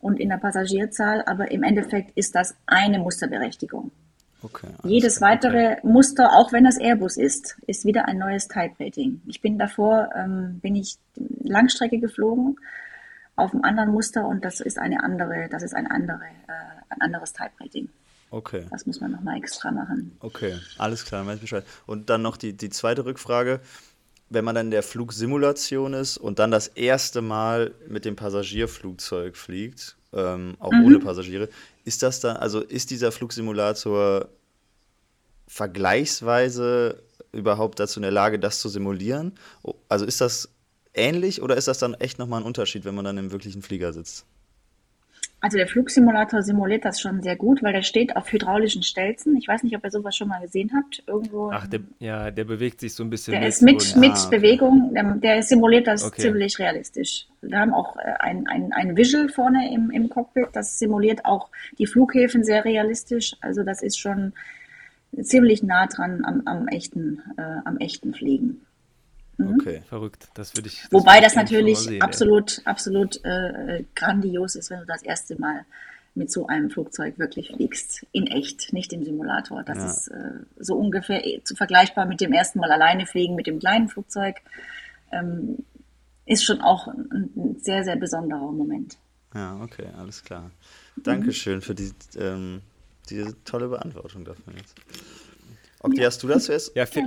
[0.00, 1.22] und in der Passagierzahl.
[1.26, 3.92] Aber im Endeffekt ist das eine Musterberechtigung.
[4.42, 5.80] Okay, Jedes weitere okay.
[5.84, 9.22] Muster, auch wenn das Airbus ist, ist wieder ein neues Type Rating.
[9.26, 10.96] Ich bin davor, ähm, bin ich
[11.42, 12.56] Langstrecke geflogen
[13.36, 17.00] auf einem anderen Muster und das ist eine andere, das ist eine andere, äh, ein
[17.00, 17.88] anderes Type Rating.
[18.34, 18.66] Okay.
[18.68, 20.16] Das muss man nochmal extra machen.
[20.18, 21.64] Okay, alles klar, weiß Bescheid.
[21.86, 23.60] Und dann noch die, die zweite Rückfrage.
[24.28, 29.36] Wenn man dann in der Flugsimulation ist und dann das erste Mal mit dem Passagierflugzeug
[29.36, 30.84] fliegt, ähm, auch mhm.
[30.84, 31.48] ohne Passagiere,
[31.84, 34.28] ist das dann, also ist dieser Flugsimulator
[35.46, 39.38] vergleichsweise überhaupt dazu in der Lage, das zu simulieren?
[39.88, 40.48] Also ist das
[40.92, 43.92] ähnlich oder ist das dann echt nochmal ein Unterschied, wenn man dann im wirklichen Flieger
[43.92, 44.26] sitzt?
[45.44, 49.36] Also der Flugsimulator simuliert das schon sehr gut, weil der steht auf hydraulischen Stelzen.
[49.36, 51.02] Ich weiß nicht, ob ihr sowas schon mal gesehen habt.
[51.06, 51.50] Irgendwo.
[51.52, 53.32] Ach, der, ja, der bewegt sich so ein bisschen.
[53.32, 54.94] Der mit ist mit, mit ah, Bewegung.
[54.94, 56.22] Der, der, simuliert das okay.
[56.22, 57.26] ziemlich realistisch.
[57.42, 60.46] Wir haben auch äh, ein, ein, ein Visual vorne im, im Cockpit.
[60.54, 63.36] Das simuliert auch die Flughäfen sehr realistisch.
[63.42, 64.32] Also das ist schon
[65.20, 68.62] ziemlich nah dran am, am echten, äh, am echten Fliegen.
[69.36, 69.54] Mhm.
[69.60, 70.28] Okay, verrückt.
[70.34, 70.82] Das würde ich.
[70.82, 72.64] Das Wobei das natürlich sehen, absolut, ey.
[72.64, 75.64] absolut äh, grandios ist, wenn du das erste Mal
[76.14, 78.06] mit so einem Flugzeug wirklich fliegst.
[78.12, 79.62] In echt, nicht im Simulator.
[79.64, 79.90] Das ja.
[79.90, 83.58] ist äh, so ungefähr äh, zu vergleichbar mit dem ersten Mal alleine fliegen mit dem
[83.58, 84.36] kleinen Flugzeug.
[85.10, 85.64] Ähm,
[86.26, 88.96] ist schon auch ein, ein, sehr, sehr besonderer Moment.
[89.34, 90.50] Ja, okay, alles klar.
[90.96, 91.62] Dankeschön mhm.
[91.62, 92.62] für die, ähm,
[93.10, 94.76] diese tolle Beantwortung dafür jetzt.
[95.80, 96.06] Okti, ja.
[96.06, 96.74] hast du das zuerst?
[96.76, 97.04] Ja, ja.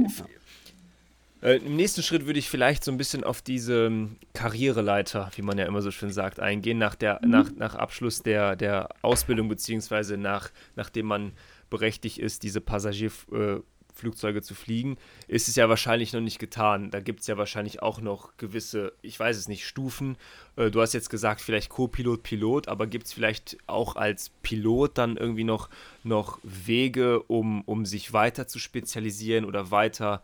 [1.42, 5.44] Äh, Im nächsten Schritt würde ich vielleicht so ein bisschen auf diese ähm, Karriereleiter, wie
[5.44, 7.30] man ja immer so schön sagt, eingehen, nach, der, mhm.
[7.30, 11.34] nach, nach Abschluss der, der Ausbildung, beziehungsweise nach, nachdem man
[11.70, 14.98] berechtigt ist, diese Passagierflugzeuge äh, zu fliegen,
[15.28, 16.90] ist es ja wahrscheinlich noch nicht getan.
[16.90, 20.18] Da gibt es ja wahrscheinlich auch noch gewisse, ich weiß es nicht, Stufen.
[20.56, 24.98] Äh, du hast jetzt gesagt, vielleicht Co-Pilot, Pilot, aber gibt es vielleicht auch als Pilot
[24.98, 25.70] dann irgendwie noch,
[26.04, 30.24] noch Wege, um, um sich weiter zu spezialisieren oder weiter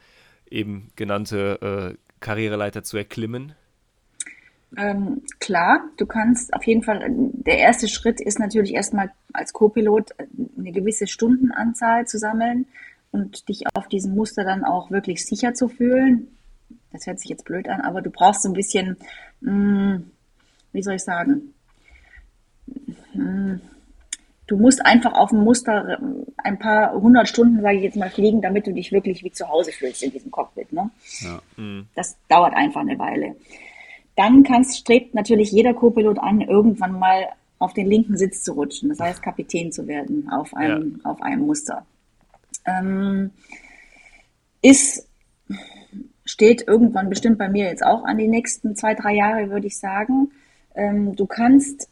[0.54, 3.54] eben genannte äh, Karriereleiter zu erklimmen?
[4.76, 10.16] Ähm, klar, du kannst auf jeden Fall, der erste Schritt ist natürlich erstmal als Co-Pilot
[10.58, 12.66] eine gewisse Stundenanzahl zu sammeln
[13.12, 16.28] und dich auf diesem Muster dann auch wirklich sicher zu fühlen.
[16.92, 18.98] Das hört sich jetzt blöd an, aber du brauchst so ein bisschen,
[19.42, 20.12] mh, hm,
[20.72, 21.54] wie soll ich sagen,
[23.14, 23.62] mh, hm,
[24.54, 25.98] du musst einfach auf dem Muster
[26.38, 29.50] ein paar hundert Stunden, sage ich jetzt mal, fliegen, damit du dich wirklich wie zu
[29.50, 30.72] Hause fühlst in diesem Cockpit.
[30.72, 30.92] Ne?
[31.22, 31.42] Ja.
[31.58, 31.88] Mhm.
[31.96, 33.36] Das dauert einfach eine Weile.
[34.16, 38.90] Dann kannst, strebt natürlich jeder Co-Pilot an, irgendwann mal auf den linken Sitz zu rutschen,
[38.90, 41.10] das heißt Kapitän zu werden auf einem, ja.
[41.10, 41.86] auf einem Muster.
[42.66, 43.32] Ähm,
[44.62, 45.08] ist,
[46.26, 49.80] steht irgendwann bestimmt bei mir jetzt auch an die nächsten zwei, drei Jahre, würde ich
[49.80, 50.32] sagen.
[50.76, 51.90] Ähm, du kannst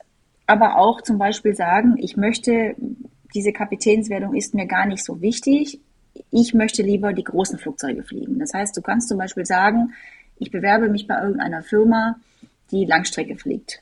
[0.51, 2.75] aber auch zum Beispiel sagen, ich möchte,
[3.33, 5.79] diese Kapitänswerdung ist mir gar nicht so wichtig.
[6.29, 8.37] Ich möchte lieber die großen Flugzeuge fliegen.
[8.37, 9.93] Das heißt, du kannst zum Beispiel sagen,
[10.37, 12.17] ich bewerbe mich bei irgendeiner Firma,
[12.71, 13.81] die Langstrecke fliegt.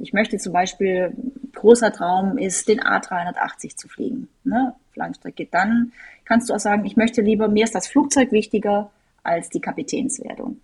[0.00, 1.12] Ich möchte zum Beispiel,
[1.54, 4.74] großer Traum ist, den A380 zu fliegen, ne?
[4.96, 5.46] Langstrecke.
[5.48, 5.92] Dann
[6.24, 8.90] kannst du auch sagen, ich möchte lieber, mir ist das Flugzeug wichtiger
[9.22, 10.60] als die Kapitänswerdung.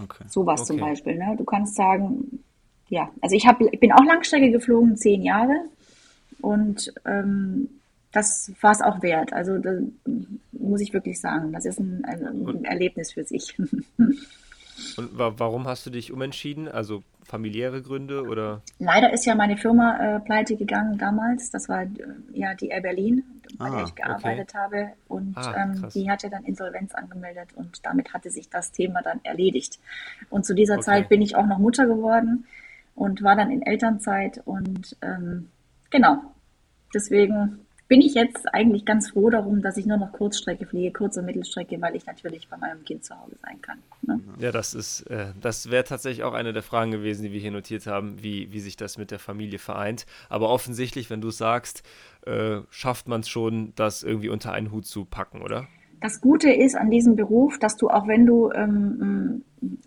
[0.00, 0.24] Okay.
[0.28, 0.68] Sowas okay.
[0.68, 1.16] zum Beispiel.
[1.16, 1.34] Ne?
[1.36, 2.43] Du kannst sagen,
[2.94, 5.64] ja, also ich, hab, ich bin auch Langstrecke geflogen, zehn Jahre.
[6.40, 7.68] Und ähm,
[8.12, 9.32] das war es auch wert.
[9.32, 9.82] Also das,
[10.52, 13.58] muss ich wirklich sagen, das ist ein, ein Erlebnis für sich.
[14.96, 16.68] Und wa warum hast du dich umentschieden?
[16.68, 18.60] Also familiäre Gründe oder?
[18.78, 21.50] Leider ist ja meine Firma äh, pleite gegangen damals.
[21.50, 21.88] Das war äh,
[22.32, 23.24] ja die Air Berlin,
[23.58, 24.58] bei ah, der ich gearbeitet okay.
[24.58, 24.92] habe.
[25.08, 29.20] Und ah, ähm, die hatte dann Insolvenz angemeldet und damit hatte sich das Thema dann
[29.24, 29.80] erledigt.
[30.30, 30.84] Und zu dieser okay.
[30.84, 32.44] Zeit bin ich auch noch Mutter geworden
[32.94, 35.48] und war dann in Elternzeit und ähm,
[35.90, 36.18] genau.
[36.94, 41.16] Deswegen bin ich jetzt eigentlich ganz froh darum, dass ich nur noch Kurzstrecke fliege, Kurz-
[41.16, 43.78] und Mittelstrecke, weil ich natürlich bei meinem Kind zu Hause sein kann.
[44.02, 44.20] Ne?
[44.38, 47.50] Ja, das ist, äh, das wäre tatsächlich auch eine der Fragen gewesen, die wir hier
[47.50, 50.06] notiert haben, wie, wie sich das mit der Familie vereint.
[50.28, 51.82] Aber offensichtlich, wenn du sagst,
[52.26, 55.68] äh, schafft man es schon, das irgendwie unter einen Hut zu packen, oder?
[56.00, 59.42] Das Gute ist an diesem Beruf, dass du auch wenn du ähm,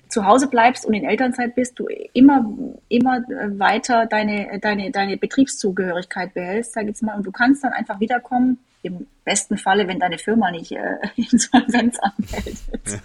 [0.10, 2.46] zu Hause bleibst und in Elternzeit bist, du immer,
[2.90, 3.22] immer
[3.58, 8.00] weiter deine, deine, deine Betriebszugehörigkeit behältst, sag ich jetzt mal, und du kannst dann einfach
[8.00, 13.02] wiederkommen, im besten Falle, wenn deine Firma nicht äh, Insolvenz anmeldet,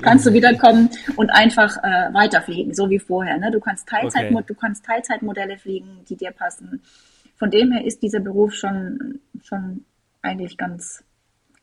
[0.00, 3.38] kannst du wiederkommen und einfach äh, weiterfliegen, so wie vorher.
[3.38, 3.50] Ne?
[3.50, 4.44] Du kannst Teilzeit, okay.
[4.46, 6.82] du kannst Teilzeitmodelle fliegen, die dir passen.
[7.36, 9.84] Von dem her ist dieser Beruf schon, schon
[10.22, 11.04] eigentlich ganz,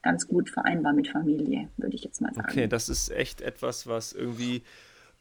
[0.03, 2.47] ganz gut vereinbar mit Familie, würde ich jetzt mal sagen.
[2.49, 4.63] Okay, das ist echt etwas, was irgendwie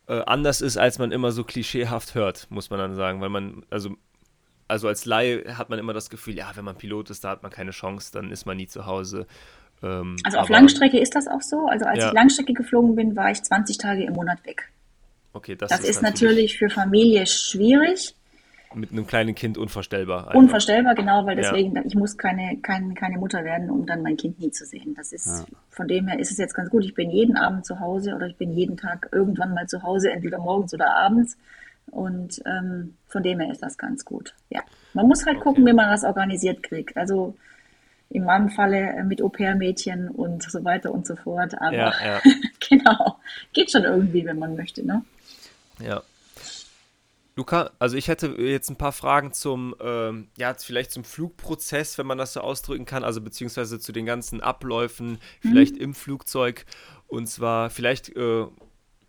[0.08, 3.64] äh, anders ist, als man immer so klischeehaft hört, muss man dann sagen, weil man,
[3.70, 3.96] also
[4.68, 7.42] also als Laie hat man immer das Gefühl, ja, wenn man Pilot ist, da hat
[7.42, 9.26] man keine Chance, dann ist man nie zu Hause.
[9.82, 11.66] Ähm, also auf Langstrecke ist das auch so.
[11.66, 12.08] Also als ja.
[12.08, 14.70] ich Langstrecke geflogen bin, war ich 20 Tage im Monat weg.
[15.34, 18.14] Okay, das, das ist, ist natürlich, natürlich für Familie schwierig
[18.74, 20.28] mit einem kleinen Kind unvorstellbar.
[20.28, 20.34] Einfach.
[20.34, 21.82] Unvorstellbar, genau, weil deswegen, ja.
[21.84, 24.94] ich muss keine, keine, keine Mutter werden, um dann mein Kind nie zu sehen.
[24.94, 25.56] Das ist, ja.
[25.70, 26.84] von dem her ist es jetzt ganz gut.
[26.84, 30.10] Ich bin jeden Abend zu Hause oder ich bin jeden Tag irgendwann mal zu Hause,
[30.12, 31.36] entweder morgens oder abends.
[31.90, 34.34] Und ähm, von dem her ist das ganz gut.
[34.50, 34.60] Ja.
[34.94, 35.44] Man muss halt okay.
[35.44, 36.96] gucken, wie man das organisiert kriegt.
[36.96, 37.34] Also
[38.12, 41.54] in meinem Falle äh, mit Au-pair-Mädchen und so weiter und so fort.
[41.60, 42.20] Aber ja, ja.
[42.68, 43.18] genau,
[43.52, 45.04] geht schon irgendwie, wenn man möchte, ne?
[45.80, 46.02] Ja.
[47.34, 52.06] Luca, also ich hätte jetzt ein paar Fragen zum, ähm, ja, vielleicht zum Flugprozess, wenn
[52.06, 55.80] man das so ausdrücken kann, also beziehungsweise zu den ganzen Abläufen, vielleicht mhm.
[55.80, 56.66] im Flugzeug.
[57.06, 58.46] Und zwar vielleicht äh,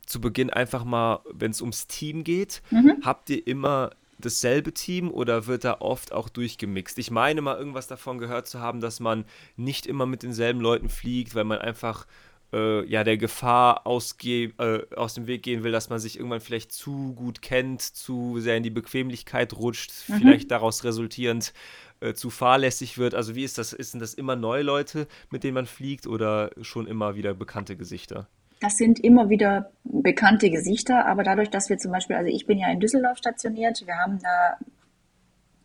[0.06, 3.02] zu Beginn einfach mal, wenn es ums Team geht, mhm.
[3.04, 6.98] habt ihr immer dasselbe Team oder wird da oft auch durchgemixt?
[7.00, 9.26] Ich meine mal irgendwas davon gehört zu haben, dass man
[9.58, 12.06] nicht immer mit denselben Leuten fliegt, weil man einfach
[12.54, 16.42] äh, ja, der Gefahr ausge äh, aus dem Weg gehen will, dass man sich irgendwann
[16.42, 20.14] vielleicht zu gut kennt, zu sehr in die Bequemlichkeit rutscht, mhm.
[20.16, 21.54] vielleicht daraus resultierend
[22.00, 23.16] äh, zu fahrlässig wird.
[23.16, 23.72] Also wie ist das?
[23.72, 28.28] Sind das immer neue Leute, mit denen man fliegt oder schon immer wieder bekannte Gesichter?
[28.60, 32.58] Das sind immer wieder bekannte Gesichter, aber dadurch, dass wir zum Beispiel, also ich bin
[32.58, 34.58] ja in Düsseldorf stationiert, wir haben da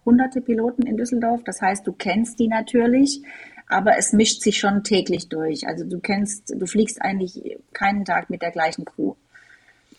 [0.04, 3.22] hunderte Piloten in Düsseldorf, das heißt, du kennst die natürlich,
[3.68, 5.66] aber es mischt sich schon täglich durch.
[5.66, 9.14] Also du kennst, du fliegst eigentlich keinen Tag mit der gleichen Crew.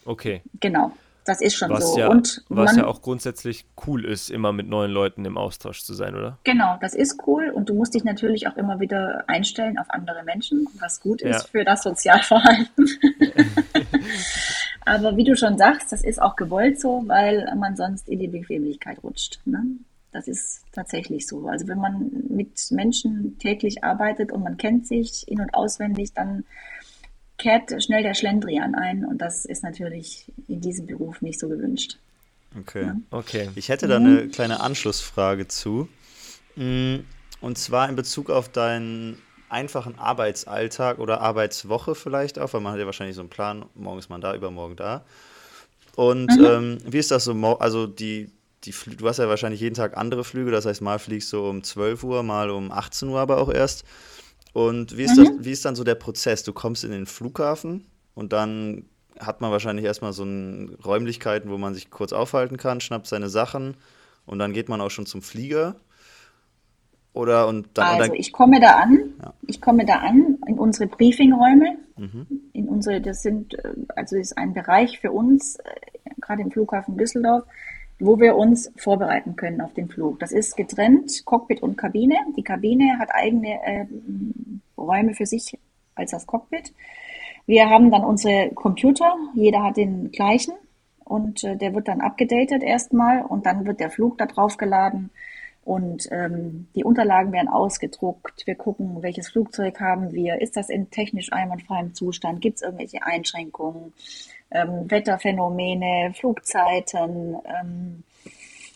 [0.06, 0.42] Okay.
[0.60, 0.92] Genau.
[1.26, 2.00] Das ist schon was so.
[2.00, 5.84] Ja, und was man, ja auch grundsätzlich cool ist, immer mit neuen Leuten im Austausch
[5.84, 6.40] zu sein, oder?
[6.44, 10.24] Genau, das ist cool und du musst dich natürlich auch immer wieder einstellen auf andere
[10.24, 11.48] Menschen, was gut ist Ja.
[11.52, 12.88] für das Sozialverhalten.
[14.86, 18.28] Aber wie du schon sagst, das ist auch gewollt so, weil man sonst in die
[18.28, 19.40] Bequemlichkeit rutscht.
[19.46, 19.64] Ne?
[20.12, 21.48] Das ist tatsächlich so.
[21.48, 26.46] Also wenn man mit Menschen täglich arbeitet und man kennt sich in- und auswendig, dann
[27.38, 31.98] kehrt schnell der Schlendrian ein und das ist natürlich in diesem Beruf nicht so gewünscht.
[32.60, 32.92] Okay.
[33.12, 33.50] Okay.
[33.56, 35.88] Ich hätte da eine kleine Anschlussfrage zu.
[36.56, 36.98] Mm,
[37.42, 42.80] Und zwar in Bezug auf deinen einfachen Arbeitsalltag oder Arbeitswoche vielleicht auch, weil man hat
[42.80, 45.06] ja wahrscheinlich so einen Plan, morgen ist man da, übermorgen da.
[45.96, 48.30] Und ähm, wie ist das so, also die,
[48.66, 51.64] die, du hast ja wahrscheinlich jeden Tag andere Flüge, das heißt, mal fliegst du um
[51.64, 53.86] 12 Uhr, mal um 18 Uhr aber auch erst.
[54.54, 56.44] Und wie ist, das, wie ist dann so der Prozess?
[56.44, 58.86] Du kommst in den Flughafen und dann
[59.20, 63.30] hat man wahrscheinlich erstmal so ein Räumlichkeiten, wo man sich kurz aufhalten kann, schnappt seine
[63.30, 63.78] Sachen
[64.26, 65.76] und dann geht man auch schon zum Flieger.
[67.14, 69.34] Oder und dann, und Also dann ich komme da an, Ja.
[69.48, 71.78] ich komme da an in unsere Briefingräume,
[72.54, 75.64] in unsere, das sind, äh, also ist ein Bereich für uns, äh,
[76.22, 77.44] gerade im Flughafen Düsseldorf,
[78.00, 80.20] wo wir uns vorbereiten können auf den Flug.
[80.20, 82.16] Das ist getrennt, Cockpit und Kabine.
[82.38, 85.58] Die Kabine hat eigene ähm, Räume für sich
[85.96, 86.74] als das Cockpit.
[87.46, 90.54] Wir haben dann unsere Computer, jeder hat den gleichen
[91.04, 95.10] und äh, der wird dann abgedatet erstmal und dann wird der Flug da drauf geladen
[95.66, 98.48] und ähm, die Unterlagen werden ausgedruckt.
[98.48, 103.04] Wir gucken, welches Flugzeug haben wir, ist das in technisch einwandfreiem Zustand, gibt es irgendwelche
[103.04, 103.94] Einschränkungen,
[104.52, 108.04] ähm, Wetterphänomene, Flugzeiten, ähm,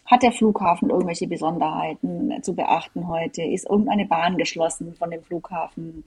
[0.05, 3.41] hat der Flughafen irgendwelche Besonderheiten zu beachten heute?
[3.41, 6.03] Ist irgendeine Bahn geschlossen von dem Flughafen?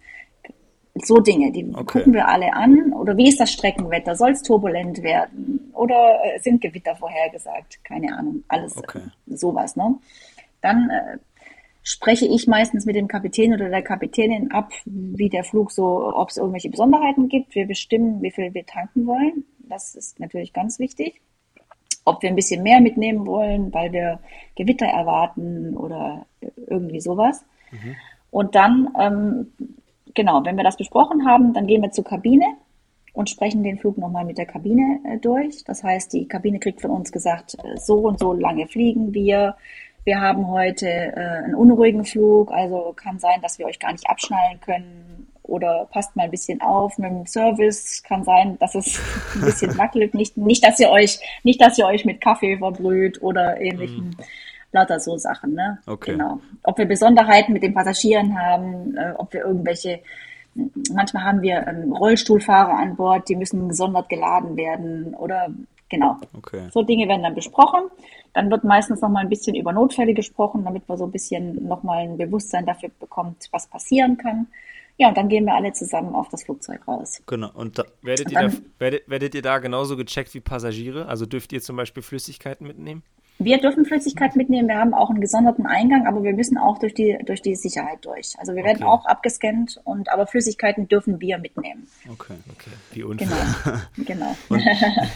[1.03, 1.85] So Dinge, die Okay.
[1.85, 2.93] gucken wir alle an.
[2.93, 4.15] Oder wie ist das Streckenwetter?
[4.15, 5.71] Soll es turbulent werden?
[5.75, 7.85] Oder äh, sind Gewitter vorhergesagt?
[7.85, 8.45] Keine Ahnung.
[8.49, 9.03] Alles Okay.
[9.27, 9.95] sowas, ne?
[10.63, 11.19] Dann äh,
[11.83, 16.31] spreche ich meistens mit dem Kapitän oder der Kapitänin ab, wie der Flug so, ob
[16.31, 17.55] es irgendwelche Besonderheiten gibt.
[17.55, 19.45] Wir bestimmen, wie viel wir tanken wollen.
[19.69, 21.21] Das ist natürlich ganz wichtig
[22.07, 24.21] ob wir ein bisschen mehr mitnehmen wollen, weil wir
[24.55, 26.25] Gewitter erwarten oder
[26.69, 27.45] irgendwie sowas.
[28.31, 29.53] Und dann, ähm,
[30.15, 32.47] genau, wenn wir das besprochen haben, dann gehen wir zur Kabine
[33.13, 35.65] und sprechen den Flug nochmal mit der Kabine äh, durch.
[35.65, 39.57] Das heißt, die Kabine kriegt von uns gesagt, äh, so und so lange fliegen wir.
[40.05, 44.09] Wir haben heute äh, einen unruhigen Flug, also kann sein, dass wir euch gar nicht
[44.09, 45.16] abschnallen können
[45.47, 48.03] oder passt mal ein bisschen auf mit dem Service.
[48.03, 49.01] Kann sein, dass es
[49.35, 50.15] ein bisschen wackelt.
[50.15, 54.17] Nicht, nicht, dass ihr euch, nicht, dass ihr euch mit Kaffee verbrüht oder ähnlichen.
[54.73, 55.79] Lauter so Sachen, ne?
[55.87, 56.13] Okay.
[56.13, 56.41] Genau.
[56.65, 60.01] Ob wir Besonderheiten mit den Passagieren haben, äh, ob wir irgendwelche
[60.91, 65.49] Manchmal haben wir ähm, Rollstuhlfahrer an Bord, die müssen gesondert geladen werden oder
[65.89, 66.17] genau.
[66.37, 66.69] Okay.
[66.73, 67.91] So Dinge werden dann besprochen.
[68.33, 71.67] Dann wird meistens noch mal ein bisschen über Notfälle gesprochen, damit man so ein bisschen
[71.67, 74.47] noch mal ein Bewusstsein dafür bekommt, was passieren kann.
[74.99, 77.21] Ja, und dann gehen wir alle zusammen auf das Flugzeug raus.
[77.27, 77.51] Genau.
[77.53, 81.07] Und da, Werdet ihr, da, werdet, werdet ihr da genauso gecheckt wie Passagiere?
[81.07, 83.03] Also dürft ihr zum Beispiel Flüssigkeiten mitnehmen?
[83.39, 86.95] Wir dürfen Flüssigkeit mitnehmen, wir haben auch einen gesonderten Eingang, aber wir müssen auch durch
[86.95, 88.35] die, durch die Sicherheit durch.
[88.39, 88.85] Also wir werden Okay.
[88.85, 91.87] auch abgescannt und aber Flüssigkeiten dürfen wir mitnehmen.
[92.11, 92.35] okay.
[92.53, 93.29] Okay, wie unfair.
[93.99, 94.37] Genau.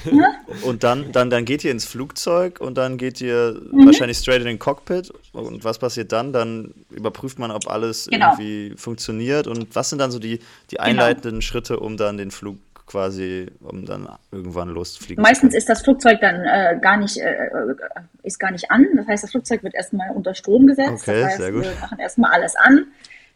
[0.04, 0.26] genau.
[0.66, 3.86] Und dann, dann, dann geht ihr ins Flugzeug und dann geht ihr Mhm.
[3.86, 5.12] wahrscheinlich straight in den Cockpit.
[5.32, 6.32] Und was passiert dann?
[6.32, 8.32] Dann überprüft man, ob alles Genau.
[8.32, 9.46] irgendwie funktioniert.
[9.46, 12.58] Und was sind dann so die, die einleitenden Schritte, um dann den Flug
[12.90, 15.22] quasi, um dann irgendwann loszufliegen?
[15.22, 17.76] Meistens ist das Flugzeug dann äh, gar nicht, äh, äh,
[18.24, 18.84] ist gar nicht an.
[18.96, 21.02] Das heißt, das Flugzeug wird erstmal unter Strom gesetzt.
[21.06, 21.62] Okay, das heißt, sehr gut.
[21.62, 22.86] wir machen erstmal alles an.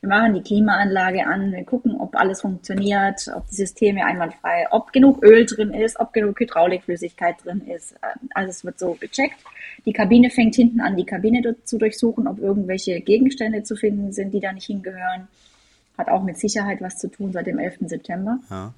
[0.00, 4.92] Wir machen die Klimaanlage an, wir gucken, ob alles funktioniert, ob die Systeme einwandfrei, ob
[4.92, 7.92] genug Öl drin ist, ob genug Hydraulikflüssigkeit drin ist.
[8.02, 9.36] Äh, Alles wird so gecheckt.
[9.86, 14.34] Die Kabine fängt hinten an, die Kabine zu durchsuchen, ob irgendwelche Gegenstände zu finden sind,
[14.34, 15.28] die da nicht hingehören.
[15.96, 17.76] Hat auch mit Sicherheit was zu tun seit dem 11.
[17.86, 18.40] September.
[18.50, 18.74] Ja.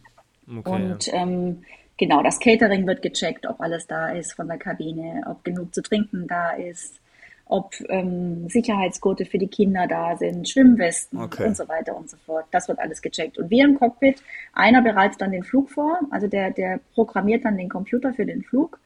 [0.49, 1.65] Okay, Und ähm,
[1.97, 5.83] genau, das Catering wird gecheckt, ob alles da ist von der Kabine, ob genug zu
[5.83, 7.01] trinken da ist,
[7.47, 11.47] ob ähm, Sicherheitsgurte für die Kinder da sind, Schwimmwesten Okay.
[11.47, 12.47] und so weiter und so fort.
[12.51, 13.39] Das wird alles gecheckt.
[13.39, 17.57] Und wir im Cockpit, einer bereitet dann den Flug vor, also der, der programmiert dann
[17.57, 18.81] den Computer für den Flug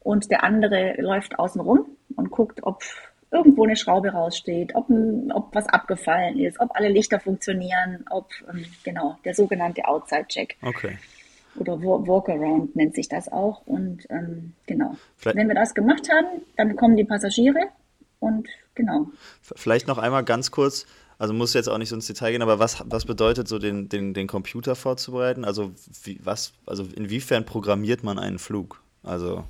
[0.00, 2.82] und der andere läuft außen rum und guckt, ob
[3.32, 4.86] irgendwo eine Schraube raussteht, ob,
[5.34, 10.98] ob was abgefallen ist, ob alle Lichter funktionieren, ob, ähm, genau, der sogenannte Outside-Check Okay.
[11.56, 13.62] oder Wa- Walkaround nennt sich das auch.
[13.66, 17.60] Und ähm, genau, Vielleicht- wenn wir das gemacht haben, dann kommen die Passagiere
[18.20, 19.06] und genau.
[19.40, 20.86] Vielleicht noch einmal ganz kurz.
[21.18, 23.88] Also muss jetzt auch nicht so ins Detail gehen, aber was, was bedeutet so den,
[23.88, 25.44] den, den Computer vorzubereiten?
[25.44, 25.70] Also
[26.02, 28.82] wie, was, also inwiefern programmiert man einen Flug?
[29.04, 29.44] Also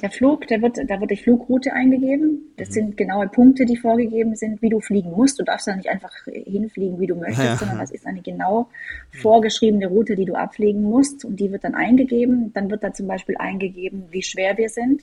[0.00, 2.52] der Flug, der wird, da wird die Flugroute eingegeben.
[2.56, 2.72] Das mhm.
[2.72, 5.40] sind genaue Punkte, die vorgegeben sind, wie du fliegen musst.
[5.40, 7.56] Du darfst da nicht einfach hinfliegen, wie du möchtest, ja.
[7.56, 8.68] sondern das ist eine genau
[9.10, 11.24] vorgeschriebene Route, die du abfliegen musst.
[11.24, 12.52] Und die wird dann eingegeben.
[12.52, 15.02] Dann wird da zum Beispiel eingegeben, wie schwer wir sind,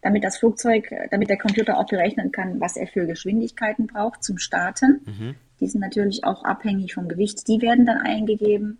[0.00, 4.38] damit das Flugzeug, damit der Computer auch berechnen kann, was er für Geschwindigkeiten braucht zum
[4.38, 5.00] Starten.
[5.06, 5.34] Mhm.
[5.58, 7.48] Die sind natürlich auch abhängig vom Gewicht.
[7.48, 8.78] Die werden dann eingegeben.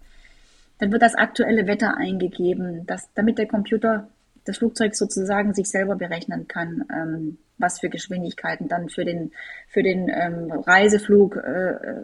[0.78, 4.08] Dann wird das aktuelle Wetter eingegeben, dass, damit der Computer
[4.46, 9.32] das Flugzeug sozusagen sich selber berechnen kann, ähm, was für Geschwindigkeiten dann für den,
[9.68, 12.02] für den ähm, Reiseflug, äh, äh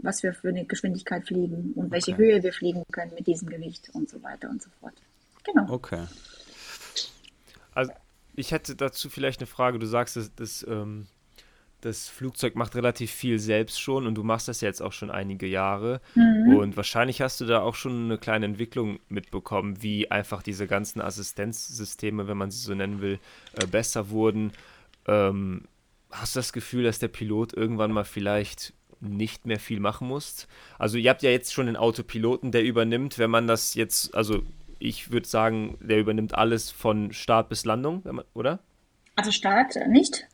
[0.00, 2.22] was wir für eine Geschwindigkeit fliegen und welche okay.
[2.22, 4.94] Höhe wir fliegen können mit diesem Gewicht und so weiter und so fort.
[5.44, 5.70] Genau.
[5.72, 6.04] Okay.
[7.74, 7.92] Also
[8.34, 9.78] ich hätte dazu vielleicht eine Frage.
[9.78, 11.08] Du sagst, dass, dass ähm,
[11.80, 15.46] das Flugzeug macht relativ viel selbst schon und du machst das jetzt auch schon einige
[15.46, 16.00] Jahre.
[16.14, 16.56] Mhm.
[16.56, 21.00] Und wahrscheinlich hast du da auch schon eine kleine Entwicklung mitbekommen, wie einfach diese ganzen
[21.00, 23.18] Assistenzsysteme, wenn man sie so nennen will,
[23.54, 24.52] äh, besser wurden.
[25.06, 25.64] Ähm,
[26.10, 30.48] hast du das Gefühl, dass der Pilot irgendwann mal vielleicht nicht mehr viel machen muss?
[30.78, 34.42] Also ihr habt ja jetzt schon den Autopiloten, der übernimmt, wenn man das jetzt, also
[34.80, 38.02] ich würde sagen, der übernimmt alles von Start bis Landung,
[38.34, 38.60] oder?
[39.16, 40.26] Also Start nicht,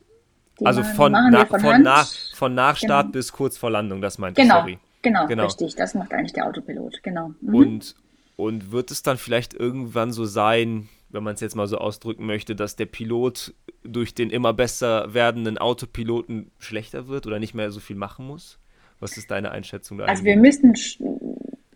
[0.61, 3.13] die also von, na, von, von, nach, von Nachstart genau.
[3.13, 4.59] bis kurz vor Landung, das meinte genau.
[4.59, 4.79] ich, sorry.
[5.03, 5.75] Genau, genau, richtig.
[5.75, 7.35] Das macht eigentlich der Autopilot, genau.
[7.41, 7.55] Mhm.
[7.55, 7.95] Und,
[8.37, 12.27] und wird es dann vielleicht irgendwann so sein, wenn man es jetzt mal so ausdrücken
[12.27, 17.71] möchte, dass der Pilot durch den immer besser werdenden Autopiloten schlechter wird oder nicht mehr
[17.71, 18.59] so viel machen muss?
[19.01, 20.07] Was ist deine Einschätzung da?
[20.07, 20.75] Also wir müssten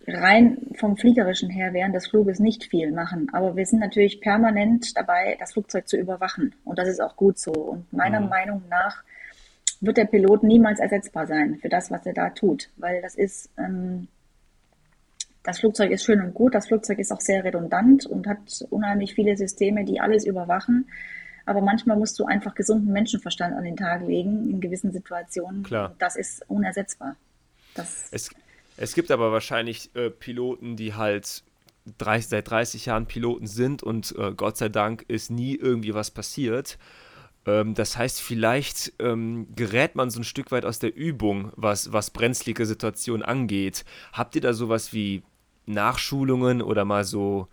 [0.09, 3.29] rein vom Fliegerischen her während des Fluges nicht viel machen.
[3.33, 6.55] Aber wir sind natürlich permanent dabei, das Flugzeug zu überwachen.
[6.65, 7.53] Und das ist auch gut so.
[7.53, 8.29] Und meiner mhm.
[8.29, 9.03] Meinung nach
[9.81, 12.71] wird der Pilot niemals ersetzbar sein für das, was er da tut.
[12.77, 14.09] Weil das ist, ähm,
[15.43, 19.15] das Flugzeug ist schön und gut, das Flugzeug ist auch sehr redundant und hat unheimlich
[19.15, 20.89] viele Systeme, die alles überwachen.
[21.47, 25.63] Aber manchmal musst du einfach gesunden Menschenverstand an den Tag legen in gewissen Situationen.
[25.63, 25.95] Klar.
[25.99, 27.17] Das ist unersetzbar.
[27.75, 28.31] Das es,
[28.79, 31.43] es gibt aber wahrscheinlich äh, Piloten, die halt
[31.99, 36.11] 30, seit 30 Jahren Piloten sind und äh, Gott sei Dank ist nie irgendwie was
[36.11, 36.79] passiert.
[37.47, 41.93] Ähm, das heißt, vielleicht ähm, gerät man so ein Stück weit aus der Übung, was,
[41.93, 43.85] was brenzlige Situationen angeht.
[44.13, 45.23] Habt ihr da sowas wie
[45.67, 47.49] Nachschulungen oder mal so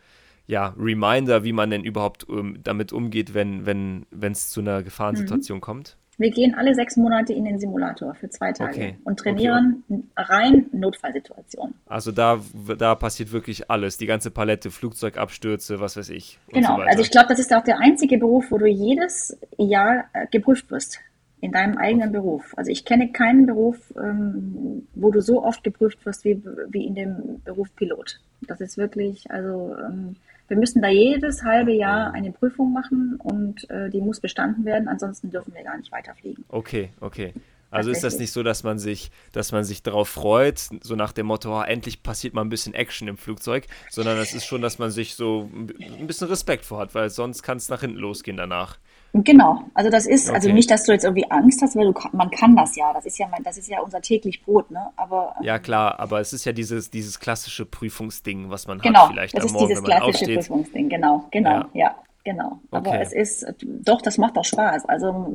[0.47, 5.61] ja, Reminder, wie man denn überhaupt ähm, damit umgeht, wenn es zu einer Gefahrensituation mhm.
[5.61, 5.97] kommt?
[6.17, 8.97] Wir gehen alle sechs Monate in den Simulator für zwei Tage okay.
[9.03, 10.03] und trainieren okay.
[10.15, 11.75] rein Notfallsituationen.
[11.87, 12.39] Also da,
[12.77, 16.39] da passiert wirklich alles, die ganze Palette, Flugzeugabstürze, was weiß ich.
[16.49, 20.05] Genau, so also ich glaube, das ist auch der einzige Beruf, wo du jedes Jahr
[20.13, 20.99] äh, geprüft wirst
[21.41, 22.53] in deinem eigenen Beruf.
[22.57, 26.95] Also ich kenne keinen Beruf, ähm, wo du so oft geprüft wirst wie, wie in
[26.95, 28.19] dem Beruf Pilot.
[28.47, 30.15] Das ist wirklich, also ähm,
[30.47, 34.87] wir müssen da jedes halbe Jahr eine Prüfung machen und äh, die muss bestanden werden,
[34.87, 36.45] ansonsten dürfen wir gar nicht weiterfliegen.
[36.49, 37.33] Okay, okay.
[37.71, 41.11] Also ist das nicht so, dass man sich, dass man sich darauf freut, so nach
[41.11, 44.61] dem Motto, oh, endlich passiert mal ein bisschen Action im Flugzeug, sondern es ist schon,
[44.61, 47.97] dass man sich so ein bisschen Respekt vor hat, weil sonst kann es nach hinten
[47.97, 48.77] losgehen danach.
[49.23, 50.35] Genau, also das ist, also okay.
[50.35, 53.05] also nicht, dass du jetzt irgendwie Angst hast, weil du man kann das ja, das
[53.05, 54.87] ist ja mein, das ist ja unser täglich Brot, ne?
[54.97, 59.11] Aber ja klar, aber es ist ja dieses dieses klassische Prüfungsding, was man genau, hat
[59.11, 61.95] vielleicht das ist Morgen, dieses klassische Prüfungsding, genau, genau, ja, ja
[62.25, 62.59] genau.
[62.71, 63.03] Aber okay.
[63.03, 65.31] es ist doch, das macht auch Spaß, also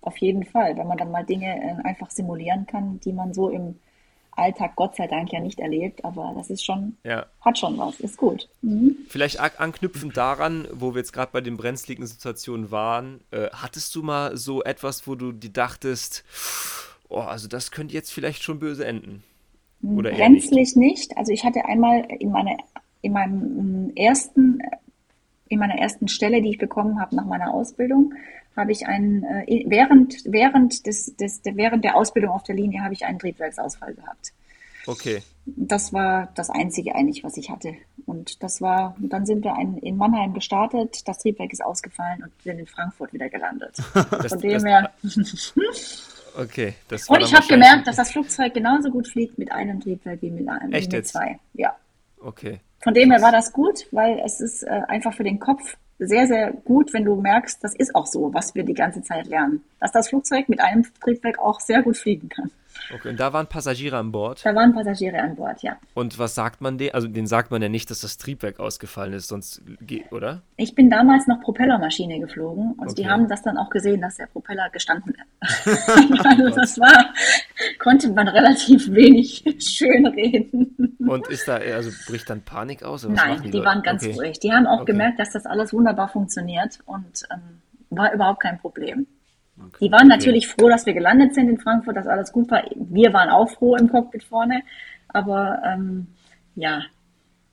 [0.00, 3.48] auf jeden Fall, wenn man dann mal Dinge äh, einfach simulieren kann, die man so
[3.48, 3.80] im
[4.36, 7.26] Alltag Gott sei Dank ja nicht erlebt, aber das ist schon, ja.
[7.40, 8.48] hat schon was, ist gut.
[8.62, 8.96] Mhm.
[9.08, 14.02] Vielleicht anknüpfend daran, wo wir jetzt gerade bei den brenzligen Situationen waren, äh, hattest du
[14.02, 16.24] mal so etwas, wo du dir dachtest,
[17.08, 19.22] oh, also das könnte jetzt vielleicht schon böse enden?
[19.82, 20.76] Oder Brenzlig nicht?
[20.76, 21.16] nicht?
[21.16, 22.56] Also ich hatte einmal in, meine,
[23.02, 24.60] in meinem ersten,
[25.48, 28.14] in meiner ersten Stelle, die ich bekommen habe nach meiner Ausbildung,
[28.56, 32.94] habe ich einen, äh, während, während, des, des, während der Ausbildung auf der Linie habe
[32.94, 34.32] ich einen Triebwerksausfall gehabt.
[34.86, 35.22] Okay.
[35.46, 37.74] Das war das Einzige eigentlich, was ich hatte.
[38.06, 42.32] Und das war, dann sind wir ein, in Mannheim gestartet, das Triebwerk ist ausgefallen und
[42.42, 43.76] sind in Frankfurt wieder gelandet.
[43.94, 44.90] Das, Von dem her.
[46.38, 50.22] okay, das Und ich habe gemerkt, dass das Flugzeug genauso gut fliegt mit einem Triebwerk
[50.22, 51.38] wie mit einem Echt wie mit zwei.
[51.54, 51.74] Ja.
[52.20, 52.60] Okay.
[52.80, 56.26] Von dem her war das gut, weil es ist äh, einfach für den Kopf sehr,
[56.26, 59.62] sehr gut, wenn du merkst, das ist auch so, was wir die ganze Zeit lernen.
[59.80, 62.50] Dass das Flugzeug mit einem Triebwerk auch sehr gut fliegen kann.
[62.94, 64.44] Okay, und da waren Passagiere an Bord?
[64.44, 65.76] Da waren Passagiere an Bord, ja.
[65.94, 66.94] Und was sagt man denen?
[66.94, 70.42] Also den sagt man ja nicht, dass das Triebwerk ausgefallen ist, sonst geht, oder?
[70.56, 73.02] Ich bin damals noch Propellermaschine geflogen und okay.
[73.02, 75.68] die haben das dann auch gesehen, dass der Propeller gestanden ist.
[76.24, 77.14] also das war
[77.78, 80.96] konnte man relativ wenig schön reden.
[81.06, 83.06] Und ist da, also bricht dann Panik aus?
[83.06, 84.14] Nein, die, die waren ganz okay.
[84.14, 84.40] ruhig.
[84.40, 84.92] Die haben auch okay.
[84.92, 87.60] gemerkt, dass das alles wunderbar funktioniert und ähm,
[87.90, 89.06] war überhaupt kein Problem.
[89.58, 89.86] Okay.
[89.86, 92.64] Die waren natürlich froh, dass wir gelandet sind in Frankfurt, dass alles gut war.
[92.74, 94.62] Wir waren auch froh im Cockpit vorne,
[95.08, 96.08] aber ähm,
[96.56, 96.82] ja,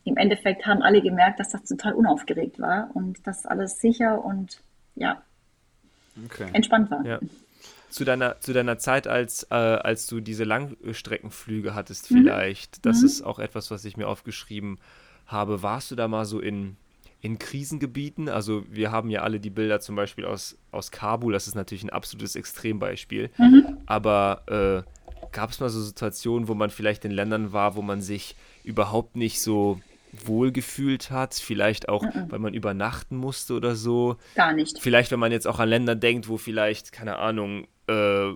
[0.03, 4.59] im Endeffekt haben alle gemerkt, dass das total unaufgeregt war und dass alles sicher und
[4.95, 5.21] ja,
[6.25, 6.49] okay.
[6.53, 7.05] entspannt war.
[7.05, 7.19] Ja.
[7.89, 12.17] Zu deiner, zu deiner Zeit, als, äh, als du diese Langstreckenflüge hattest, mhm.
[12.17, 12.81] vielleicht, mhm.
[12.83, 13.05] das mhm.
[13.05, 14.79] ist auch etwas, was ich mir aufgeschrieben
[15.27, 15.61] habe.
[15.61, 16.77] Warst du da mal so in,
[17.21, 18.29] in Krisengebieten?
[18.29, 21.83] Also, wir haben ja alle die Bilder zum Beispiel aus, aus Kabul, das ist natürlich
[21.83, 23.29] ein absolutes Extrembeispiel.
[23.37, 23.77] Mhm.
[23.85, 28.01] Aber äh, gab es mal so Situationen, wo man vielleicht in Ländern war, wo man
[28.01, 29.79] sich überhaupt nicht so
[30.11, 32.25] wohlgefühlt hat, vielleicht auch, mhm.
[32.29, 34.17] weil man übernachten musste oder so.
[34.35, 34.79] Gar nicht.
[34.81, 38.31] Vielleicht, wenn man jetzt auch an Länder denkt, wo vielleicht, keine Ahnung, äh,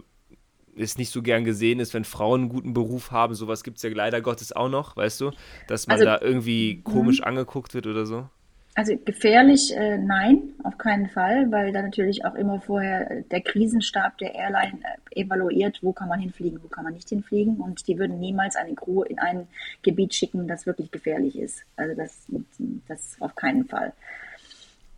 [0.77, 3.33] es nicht so gern gesehen ist, wenn Frauen einen guten Beruf haben.
[3.33, 5.31] Sowas gibt es ja leider Gottes auch noch, weißt du?
[5.67, 7.27] Dass man also, da irgendwie komisch mhm.
[7.27, 8.29] angeguckt wird oder so.
[8.77, 13.39] Also gefährlich, äh, nein, auf keinen Fall, weil da natürlich auch immer vorher äh, der
[13.39, 17.55] Krisenstab der Airline äh, evaluiert, wo kann man hinfliegen, wo kann man nicht hinfliegen.
[17.55, 19.47] Und die würden niemals eine Crew in ein
[19.81, 21.63] Gebiet schicken, das wirklich gefährlich ist.
[21.77, 22.27] Also das,
[22.89, 23.93] das auf keinen Fall.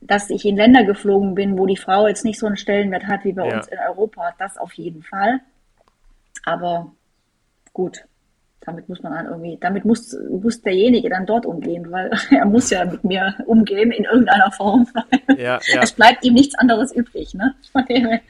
[0.02, 3.26] Dass ich in Länder geflogen bin, wo die Frau jetzt nicht so einen Stellenwert hat
[3.26, 3.58] wie bei ja.
[3.58, 5.40] uns in Europa, das auf jeden Fall.
[6.46, 6.92] Aber
[7.74, 8.06] gut,
[8.62, 12.70] damit muss man dann irgendwie, damit muss, muss derjenige dann dort umgehen, weil er muss
[12.70, 14.88] ja mit mir umgehen in irgendeiner Form.
[15.38, 15.82] Ja, ja.
[15.82, 17.55] Es bleibt ihm nichts anderes übrig, ne?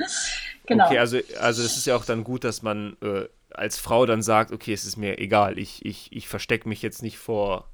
[0.65, 0.86] genau.
[0.86, 4.21] Okay, also, also es ist ja auch dann gut, dass man äh, als Frau dann
[4.21, 7.69] sagt, okay, es ist mir egal, ich, ich, ich verstecke mich jetzt nicht vor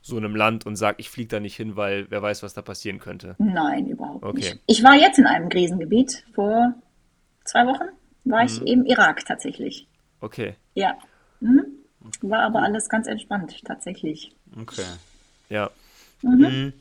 [0.00, 2.62] so einem Land und sage, ich fliege da nicht hin, weil wer weiß, was da
[2.62, 3.36] passieren könnte.
[3.38, 4.40] Nein, überhaupt okay.
[4.40, 4.60] nicht.
[4.66, 6.74] Ich war jetzt in einem Krisengebiet vor
[7.44, 7.88] zwei Wochen,
[8.24, 8.66] war ich mhm.
[8.66, 9.86] im Irak tatsächlich.
[10.20, 10.56] Okay.
[10.74, 10.96] Ja.
[11.40, 11.66] Mhm.
[12.22, 14.32] War aber alles ganz entspannt, tatsächlich.
[14.60, 14.84] Okay.
[15.48, 15.70] Ja.
[16.22, 16.38] Mhm.
[16.38, 16.72] mhm.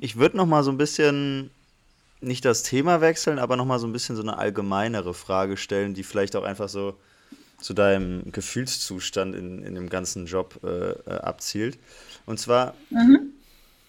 [0.00, 1.50] Ich würde noch mal so ein bisschen
[2.20, 5.94] nicht das Thema wechseln, aber noch mal so ein bisschen so eine allgemeinere Frage stellen,
[5.94, 6.96] die vielleicht auch einfach so
[7.60, 11.78] zu deinem Gefühlszustand in, in dem ganzen Job äh, äh abzielt.
[12.26, 13.32] Und zwar, mhm.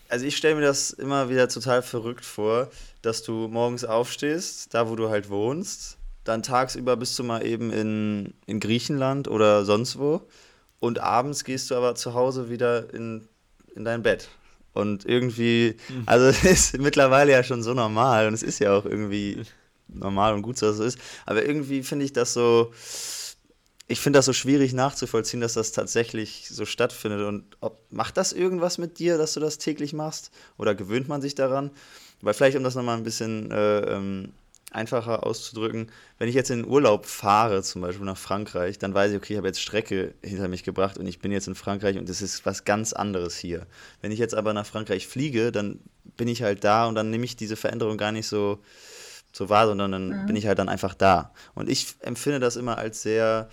[0.10, 2.70] also ich stelle mir das immer wieder total verrückt vor,
[3.02, 7.72] dass du morgens aufstehst, da wo du halt wohnst, dann tagsüber bist du mal eben
[7.72, 10.22] in, in Griechenland oder sonst wo
[10.86, 13.28] und abends gehst du aber zu Hause wieder in,
[13.76, 14.30] in dein Bett.
[14.74, 16.04] Und irgendwie, mhm.
[16.06, 19.44] also es ist mittlerweile ja schon so normal und es ist ja auch irgendwie
[19.88, 21.00] normal und gut, dass es so ist.
[21.26, 22.72] Aber irgendwie finde ich das so,
[23.88, 27.22] ich finde das so schwierig nachzuvollziehen, dass das tatsächlich so stattfindet.
[27.22, 30.32] Und ob, macht das irgendwas mit dir, dass du das täglich machst?
[30.58, 31.72] Oder gewöhnt man sich daran?
[32.22, 34.34] Weil vielleicht, um das nochmal ein bisschen äh, ähm,
[34.76, 39.12] einfacher auszudrücken, wenn ich jetzt in den Urlaub fahre, zum Beispiel nach Frankreich, dann weiß
[39.12, 41.98] ich, okay, ich habe jetzt Strecke hinter mich gebracht und ich bin jetzt in Frankreich
[41.98, 43.66] und das ist was ganz anderes hier.
[44.02, 45.80] Wenn ich jetzt aber nach Frankreich fliege, dann
[46.18, 48.60] bin ich halt da und dann nehme ich diese Veränderung gar nicht so,
[49.32, 50.26] so wahr, sondern dann mhm.
[50.28, 51.34] bin ich halt dann einfach da.
[51.56, 53.50] Und ich empfinde das immer als sehr,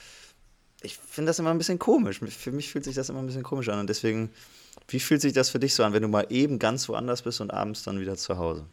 [0.82, 2.20] ich finde das immer ein bisschen komisch.
[2.20, 4.30] Für mich fühlt sich das immer ein bisschen komisch an und deswegen,
[4.88, 7.40] wie fühlt sich das für dich so an, wenn du mal eben ganz woanders bist
[7.40, 8.66] und abends dann wieder zu Hause?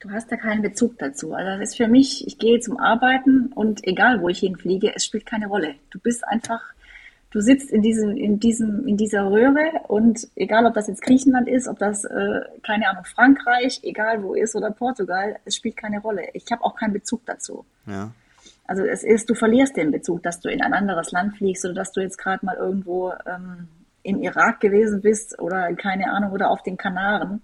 [0.00, 1.34] Du hast da keinen Bezug dazu.
[1.34, 5.04] Also das ist für mich, ich gehe zum Arbeiten und egal wo ich hinfliege, es
[5.04, 5.74] spielt keine Rolle.
[5.90, 6.62] Du bist einfach,
[7.30, 11.48] du sitzt in diesem, in diesem, in dieser Röhre und egal ob das jetzt Griechenland
[11.48, 16.00] ist, ob das, äh, keine Ahnung, Frankreich, egal wo ist oder Portugal, es spielt keine
[16.00, 16.28] Rolle.
[16.32, 17.66] Ich habe auch keinen Bezug dazu.
[17.86, 18.10] Ja.
[18.66, 21.74] Also es ist, du verlierst den Bezug, dass du in ein anderes Land fliegst oder
[21.74, 23.68] dass du jetzt gerade mal irgendwo ähm,
[24.02, 27.42] im Irak gewesen bist oder keine Ahnung oder auf den Kanaren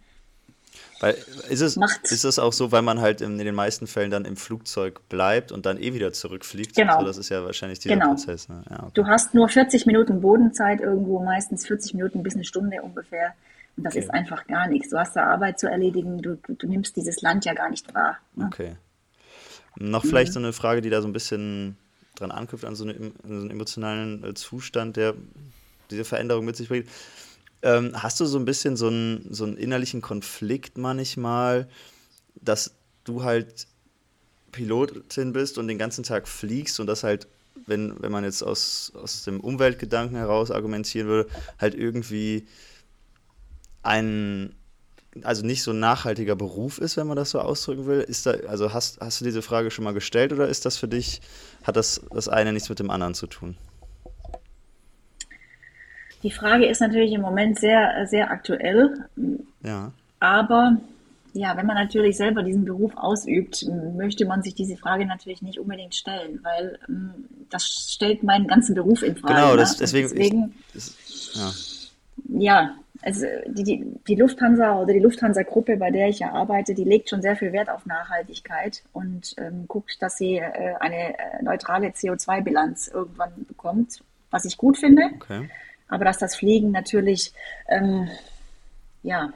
[1.00, 1.14] weil
[1.48, 4.36] ist es, ist es auch so, weil man halt in, den meisten Fällen dann im
[4.36, 6.74] Flugzeug bleibt und dann eh wieder zurückfliegt?
[6.74, 7.00] Genau.
[7.00, 8.10] So, das ist ja wahrscheinlich dieser genau.
[8.10, 8.48] Prozess.
[8.48, 8.62] Ne?
[8.70, 8.90] Ja, okay.
[8.94, 13.34] Du hast nur 40 Minuten Bodenzeit irgendwo, meistens 40 Minuten bis eine Stunde ungefähr.
[13.76, 14.04] Und das okay.
[14.04, 14.88] ist einfach gar nichts.
[14.88, 18.16] Du hast da Arbeit zu erledigen, du, du, nimmst dieses Land ja gar nicht wahr.
[18.34, 18.46] Ne?
[18.46, 18.76] Okay.
[19.76, 20.08] Noch mhm.
[20.08, 21.76] vielleicht so eine Frage, die da so ein bisschen
[22.14, 25.14] dran anknüpft, an so, eine, so einen emotionalen äh, Zustand, der
[25.90, 26.88] diese Veränderung mit sich bringt.
[27.62, 31.68] Ähm, hast du so ein bisschen so einen, so einen innerlichen Konflikt manchmal,
[32.34, 33.66] dass du halt
[34.52, 37.28] Pilotin bist und den ganzen Tag fliegst und das halt,
[37.66, 42.46] wenn, wenn man jetzt aus, aus dem Umweltgedanken heraus argumentieren würde, halt irgendwie
[43.82, 44.54] ein,
[45.22, 48.00] also nicht so ein nachhaltiger Beruf ist, wenn man das so ausdrücken will.
[48.00, 50.88] Ist da, also hast, hast du diese Frage schon mal gestellt oder ist das für
[50.88, 51.20] dich,
[51.62, 53.56] hat das das eine nichts mit dem anderen zu tun?
[56.22, 59.04] Die Frage ist natürlich im Moment sehr, sehr aktuell.
[59.62, 59.92] Ja.
[60.18, 60.76] Aber
[61.36, 65.60] ja, wenn man natürlich selber diesen Beruf ausübt, möchte man sich diese Frage natürlich nicht
[65.60, 67.10] unbedingt stellen, weil ähm,
[67.50, 69.34] das stellt meinen ganzen Beruf in Frage.
[69.34, 69.56] Genau, ne?
[69.58, 70.08] das, deswegen.
[70.08, 71.92] deswegen ich, das,
[72.28, 72.40] ja.
[72.40, 76.84] ja, also die, die, die Lufthansa oder die Lufthansa-Gruppe, bei der ich ja arbeite, die
[76.84, 81.42] legt schon sehr viel Wert auf Nachhaltigkeit und ähm, guckt, dass sie äh, eine äh,
[81.42, 84.00] neutrale CO2-Bilanz irgendwann bekommt,
[84.30, 85.02] was ich gut finde.
[85.16, 85.48] Okay.
[85.88, 87.32] Aber dass das Fliegen natürlich
[87.68, 88.08] ähm,
[89.02, 89.32] ja,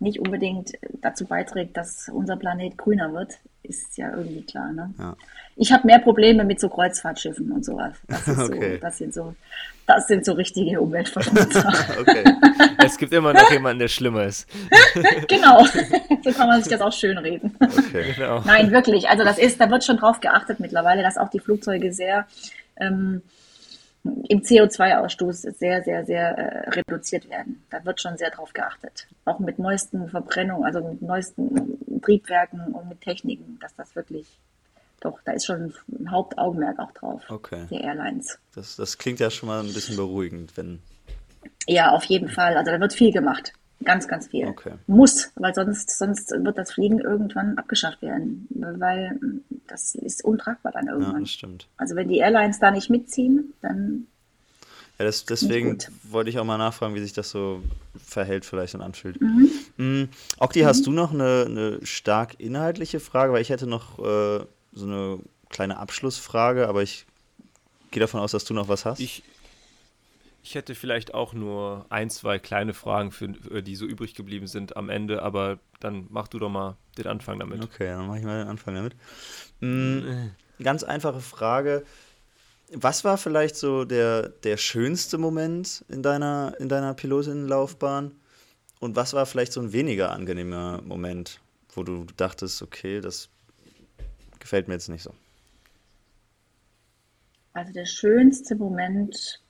[0.00, 4.72] nicht unbedingt dazu beiträgt, dass unser Planet grüner wird, ist ja irgendwie klar.
[4.72, 4.94] Ne?
[4.98, 5.16] Ja.
[5.56, 7.94] Ich habe mehr Probleme mit so Kreuzfahrtschiffen und sowas.
[8.06, 8.74] Das, ist Okay.
[8.74, 9.34] so, das, sind, so,
[9.86, 11.72] das sind so richtige Umweltverschmutzer.
[12.00, 12.24] Okay.
[12.84, 14.48] Es gibt immer noch jemanden, der schlimmer ist.
[15.28, 17.56] genau, so kann man sich das auch schön reden.
[17.60, 18.14] Okay.
[18.16, 18.40] Genau.
[18.46, 19.08] Nein, wirklich.
[19.08, 22.26] Also das ist, da wird schon drauf geachtet mittlerweile, dass auch die Flugzeuge sehr
[22.76, 23.20] ähm,
[24.04, 27.62] im CO2-Ausstoß sehr, sehr, sehr äh, reduziert werden.
[27.70, 29.06] Da wird schon sehr drauf geachtet.
[29.24, 34.26] Auch mit neuesten Verbrennungen, also mit neuesten Triebwerken und mit Techniken, dass das wirklich,
[35.00, 37.66] doch, da ist schon ein Hauptaugenmerk auch drauf, Okay.
[37.70, 38.38] der Airlines.
[38.54, 40.80] Das, das klingt ja schon mal ein bisschen beruhigend, wenn.
[41.66, 42.56] Ja, auf jeden Fall.
[42.56, 43.52] Also da wird viel gemacht.
[43.84, 44.46] Ganz, ganz viel.
[44.48, 44.72] Okay.
[44.88, 48.48] Muss, weil sonst, sonst wird das Fliegen irgendwann abgeschafft werden.
[48.50, 49.18] Weil
[49.68, 51.20] das ist untragbar dann Ja, irgendwann.
[51.22, 51.68] das stimmt.
[51.76, 54.08] Also wenn die Airlines da nicht mitziehen, dann
[54.98, 55.90] Ja, das, deswegen gut.
[56.02, 57.62] wollte ich auch mal nachfragen, wie sich das so
[57.96, 59.20] verhält vielleicht und anfühlt.
[59.20, 59.48] Mhm.
[59.76, 60.08] Mm,
[60.38, 63.32] Okti, hast du noch eine, eine stark inhaltliche Frage?
[63.32, 65.20] Weil ich hätte noch äh, so eine
[65.50, 67.06] kleine Abschlussfrage, aber ich
[67.92, 68.98] gehe davon aus, dass du noch was hast.
[68.98, 69.22] Ich,
[70.42, 74.46] ich hätte vielleicht auch nur ein, zwei kleine Fragen, für, für die so übrig geblieben
[74.46, 77.62] sind am Ende, aber dann mach du doch mal den Anfang damit.
[77.62, 78.94] Okay, dann mache ich mal den Anfang damit.
[79.60, 80.30] Mm,
[80.62, 81.84] ganz einfache Frage.
[82.72, 88.12] Was war vielleicht so der, der schönste Moment in deiner, in deiner Pilotinnenlaufbahn?
[88.80, 91.40] Und was war vielleicht so ein weniger angenehmer Moment,
[91.74, 93.28] wo du dachtest, okay, das
[94.38, 95.12] gefällt mir jetzt nicht so?
[97.54, 99.40] Also der schönste Moment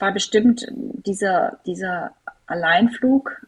[0.00, 2.12] war bestimmt dieser, dieser
[2.46, 3.46] Alleinflug,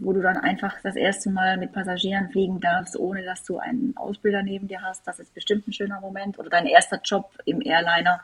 [0.00, 3.96] wo du dann einfach das erste Mal mit Passagieren fliegen darfst, ohne dass du einen
[3.96, 5.06] Ausbilder neben dir hast.
[5.06, 6.38] Das ist bestimmt ein schöner Moment.
[6.38, 8.20] Oder dein erster Job im Airliner,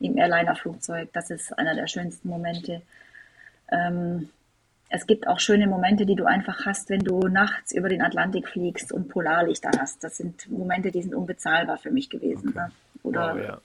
[0.00, 1.10] im Airliner-Flugzeug.
[1.12, 2.82] Das ist einer der schönsten Momente.
[3.70, 4.30] Ähm,
[4.88, 8.48] es gibt auch schöne Momente, die du einfach hast, wenn du nachts über den Atlantik
[8.48, 10.02] fliegst und Polarlichter hast.
[10.02, 12.48] Das sind Momente, die sind unbezahlbar für mich gewesen.
[12.48, 12.58] Okay.
[12.58, 12.72] Ne?
[13.04, 13.60] Oder, Wow, ja.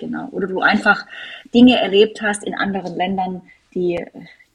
[0.00, 0.28] Genau.
[0.30, 1.06] Oder du einfach
[1.54, 3.42] Dinge erlebt hast in anderen Ländern,
[3.74, 4.04] die,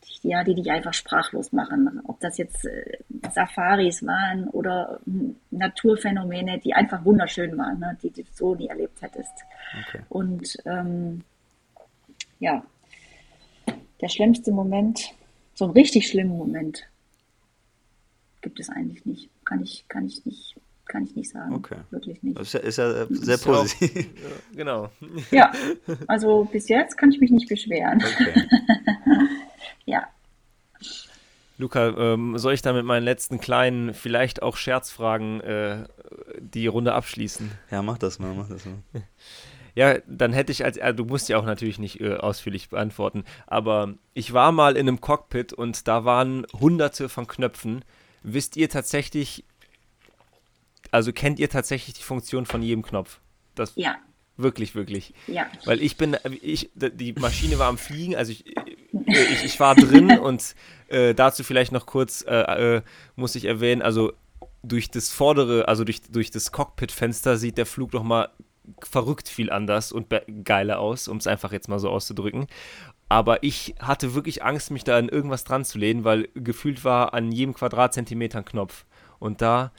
[0.03, 2.01] die, ja, die dich einfach sprachlos machen.
[2.05, 2.97] Ob das jetzt äh,
[3.31, 7.97] Safaris waren oder hm, Naturphänomene, die einfach wunderschön waren, ne?
[8.03, 9.33] die du so nie erlebt hättest.
[9.87, 10.01] Okay.
[10.09, 11.23] Und ähm,
[12.39, 12.65] ja,
[14.01, 15.13] der schlimmste Moment,
[15.53, 16.83] so einen richtig schlimmen Moment,
[18.41, 19.29] gibt es eigentlich nicht.
[19.45, 20.55] Kann ich, kann ich nicht,
[20.86, 21.53] kann ich nicht sagen.
[21.55, 21.77] Okay.
[21.89, 22.38] Wirklich nicht.
[22.38, 24.05] Das ist ja, ist ja äh, sehr Ist auch- positiv.
[24.05, 24.89] Ja, genau.
[25.31, 25.51] Ja,
[26.07, 28.03] also bis jetzt kann ich mich nicht beschweren.
[28.03, 28.47] Okay.
[29.88, 30.07] Ja.
[31.57, 35.86] Luca, ähm, soll ich dann mit meinen letzten kleinen, vielleicht auch Scherzfragen äh,
[36.39, 37.49] die Runde abschließen?
[37.71, 38.77] Ja, mach das mal, mach das mal.
[39.77, 43.25] Ja, dann hätte ich als, also du musst ja auch natürlich nicht äh, ausführlich beantworten,
[43.45, 47.83] aber ich war mal in einem Cockpit und da waren hunderte von Knöpfen.
[48.23, 49.43] Wisst ihr tatsächlich,
[50.95, 53.19] also kennt ihr tatsächlich die Funktion von jedem Knopf?
[53.53, 53.97] Das Ja,
[54.37, 55.13] wirklich, wirklich.
[55.27, 55.45] ja.
[55.65, 58.45] Weil ich bin, ich, die Maschine war am Fliegen, also ich,
[59.05, 60.55] ich, ich war drin und
[60.87, 62.81] äh, dazu vielleicht noch kurz äh, äh,
[63.17, 64.13] muss ich erwähnen, also
[64.63, 68.29] durch das vordere, also durch, durch das Cockpitfenster sieht der Flug nochmal
[68.81, 70.07] verrückt viel anders und
[70.43, 72.47] geiler aus, um es einfach jetzt mal so auszudrücken.
[73.09, 77.13] Aber ich hatte wirklich Angst, mich da an irgendwas dran zu lehnen, weil gefühlt war
[77.13, 78.85] an jedem Quadratzentimeter ein Knopf.
[79.19, 79.71] Und da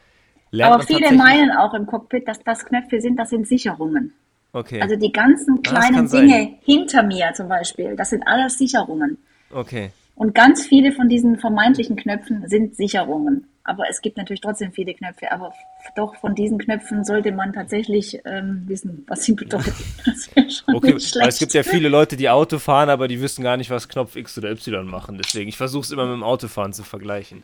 [0.50, 4.12] lernt Aber viele meinen auch im Cockpit, dass das Knöpfe sind, das sind Sicherungen.
[4.52, 6.28] Okay, Also die ganzen kleinen sein.
[6.28, 9.18] Dinge hinter mir zum Beispiel, das sind alles Sicherungen.
[9.52, 9.90] okay.
[10.18, 13.48] Und ganz viele von diesen vermeintlichen Knöpfen sind Sicherungen.
[13.64, 15.30] Aber es gibt natürlich trotzdem viele Knöpfe.
[15.30, 15.52] Aber
[15.94, 19.74] doch von diesen Knöpfen sollte man tatsächlich ähm, wissen, was sie bedeuten.
[20.06, 21.38] Das wäre schon Okay, nicht weil es schlecht.
[21.40, 24.38] gibt ja viele Leute, die Auto fahren, aber die wissen gar nicht, was Knopf X
[24.38, 25.18] oder Y machen.
[25.18, 27.42] Deswegen, ich versuche es immer mit dem Autofahren zu vergleichen.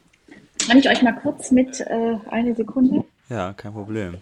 [0.67, 3.05] Kann ich euch mal kurz mit äh, eine Sekunde?
[3.29, 4.17] Ja, kein Problem.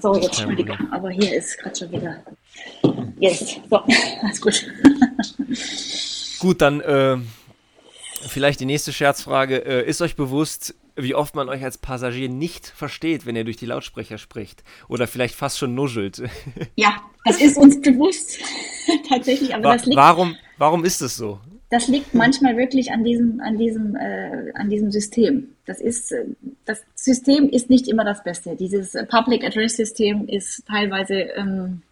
[0.00, 2.22] So, jetzt Entschuldigung, aber hier ist gerade schon wieder.
[3.18, 3.76] Yes, so,
[4.22, 4.66] alles gut.
[6.38, 7.16] Gut, dann äh,
[8.28, 9.64] vielleicht die nächste Scherzfrage.
[9.64, 13.56] Äh, ist euch bewusst, wie oft man euch als Passagier nicht versteht, wenn ihr durch
[13.56, 14.64] die Lautsprecher spricht?
[14.88, 16.22] Oder vielleicht fast schon nuschelt?
[16.74, 18.38] Ja, das ist uns bewusst.
[19.08, 21.40] Tatsächlich, aber Wa das liegt warum, warum ist es so?
[21.68, 25.48] Das liegt manchmal wirklich an diesem, an diesem, äh, an diesem System.
[25.66, 26.24] Das ist, äh,
[26.64, 28.54] das System ist nicht immer das Beste.
[28.56, 31.82] Dieses Public Address System ist teilweise, ähm,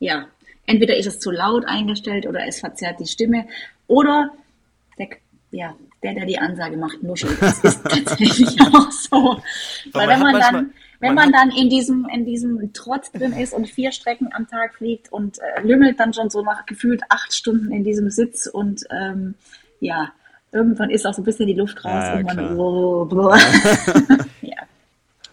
[0.00, 0.26] ja,
[0.66, 3.46] entweder ist es zu laut eingestellt oder es verzerrt die Stimme
[3.86, 4.30] oder
[4.98, 5.08] der,
[5.52, 7.40] ja, der, der die Ansage macht, nuschelt.
[7.40, 9.40] Das ist tatsächlich auch so.
[9.92, 13.54] Weil wenn man dann, wenn man, man dann in diesem, in diesem Trotz drin ist
[13.54, 17.34] und vier Strecken am Tag fliegt und äh, lümmelt dann schon so nach gefühlt acht
[17.34, 19.34] Stunden in diesem Sitz und ähm,
[19.80, 20.12] ja,
[20.52, 22.56] irgendwann ist auch so ein bisschen die Luft raus ja, und man,
[24.42, 24.56] ja.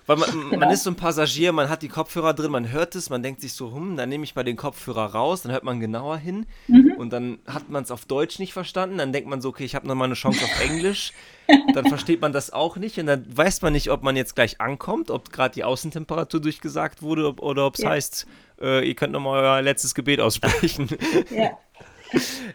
[0.05, 0.57] Weil man, genau.
[0.57, 3.41] man, ist so ein Passagier, man hat die Kopfhörer drin, man hört es, man denkt
[3.41, 6.45] sich so, hm, dann nehme ich mal den Kopfhörer raus, dann hört man genauer hin
[6.67, 6.86] mhm.
[7.01, 9.75] und dann hat man es auf Deutsch nicht verstanden, dann denkt man so, okay, ich
[9.75, 11.13] habe nochmal eine Chance auf Englisch,
[11.73, 14.59] dann versteht man das auch nicht und dann weiß man nicht, ob man jetzt gleich
[14.59, 17.89] ankommt, ob gerade die Außentemperatur durchgesagt wurde oder ob es ja.
[17.91, 18.27] heißt,
[18.61, 20.89] äh, ihr könnt nochmal euer letztes Gebet aussprechen.
[21.29, 21.57] Ja.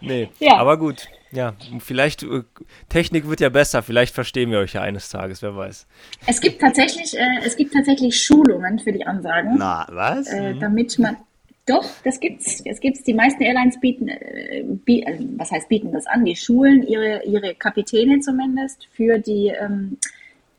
[0.01, 0.57] nee, ja.
[0.57, 1.09] aber gut.
[1.33, 2.43] Ja, vielleicht, äh,
[2.89, 5.87] Technik wird ja besser, vielleicht verstehen wir euch ja eines Tages, wer weiß.
[6.27, 9.57] Es gibt tatsächlich, äh, es gibt tatsächlich Schulungen für die Ansagen.
[9.59, 10.29] Na, was?
[10.29, 11.17] Äh, damit man,
[11.67, 12.63] doch, das gibt's.
[12.65, 13.03] Es gibt's.
[13.05, 16.25] Die meisten Airlines bieten, äh, bieten äh, was heißt bieten das an?
[16.25, 19.99] Die schulen ihre, ihre Kapitäne zumindest für die, ähm,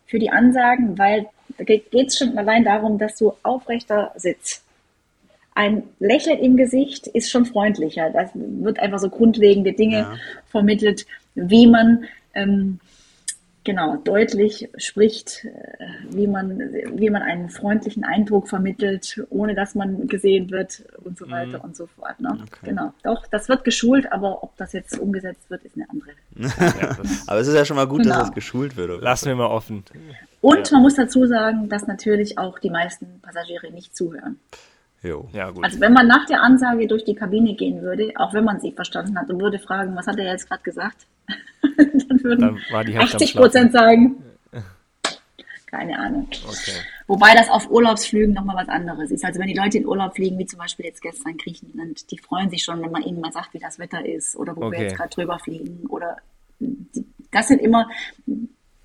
[0.06, 1.28] für die Ansagen, weil
[1.58, 4.64] da geht es schon allein darum, dass du aufrechter sitzt
[5.56, 8.10] ein Lächeln im Gesicht ist schon freundlicher.
[8.10, 10.16] Das wird einfach so grundlegende Dinge ja.
[10.47, 12.80] vermittelt, wie man ähm,
[13.64, 15.51] genau deutlich spricht, äh,
[16.09, 21.30] wie man, wie man einen freundlichen Eindruck vermittelt, ohne dass man gesehen wird und so
[21.30, 21.64] weiter mhm.
[21.66, 22.20] und so fort.
[22.20, 22.30] Ne?
[22.34, 22.66] Okay.
[22.66, 22.93] Genau.
[23.03, 26.11] Doch, das wird geschult, aber ob das jetzt umgesetzt wird, ist eine andere.
[26.82, 26.97] ja,
[27.28, 28.20] aber es ist ja schon mal gut, genau.
[28.20, 29.01] dass es geschult wird.
[29.01, 29.84] Lassen wir mal offen.
[30.41, 30.76] Und ja.
[30.76, 34.39] man muss dazu sagen, dass natürlich auch die meisten Passagiere nicht zuhören.
[35.04, 35.28] Jo.
[35.34, 35.64] Ja, gut.
[35.64, 38.72] Also wenn man nach der Ansage durch die Kabine gehen würde, auch wenn man sie
[38.72, 41.06] verstanden hat und würde fragen, was hat er jetzt gerade gesagt,
[41.78, 44.24] dann würden dann 80 Prozent sagen,
[45.68, 46.30] keine Ahnung.
[46.47, 46.78] Okay.
[47.08, 49.26] Wobei das auf Urlaubsflügen nochmal was anderes ist.
[49.26, 52.49] Also wenn die Leute in Urlaub fliegen, wie zum Beispiel jetzt gestern Griechenland, die freuen
[52.49, 54.78] sich schon, wenn man ihnen mal sagt, wie das Wetter ist oder wo okay.
[54.78, 55.86] wir jetzt gerade drüber fliegen.
[55.89, 56.18] Oder
[57.32, 57.89] das sind immer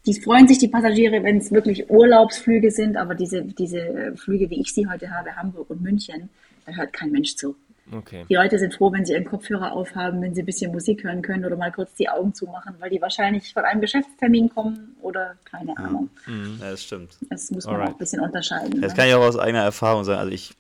[0.07, 4.61] die freuen sich die Passagiere, wenn es wirklich Urlaubsflüge sind, aber diese, diese Flüge, wie
[4.61, 6.31] ich sie heute habe, Hamburg und München,
[6.67, 7.57] da hört kein Mensch zu.
[7.91, 8.27] Okay.
[8.29, 11.23] Die Leute sind froh, wenn sie ihren Kopfhörer aufhaben, wenn sie ein bisschen Musik hören
[11.23, 15.37] können oder mal kurz die Augen zumachen, weil die wahrscheinlich von einem Geschäftstermin kommen oder
[15.45, 16.11] keine Ahnung.
[16.27, 16.59] Mhm.
[16.61, 17.17] Ja, das stimmt.
[17.31, 17.89] Das muss man Alright.
[17.89, 18.81] auch ein bisschen unterscheiden.
[18.83, 18.97] Das ne?
[18.97, 20.21] kann ich auch aus eigener Erfahrung sagen.
[20.21, 20.53] Also ich,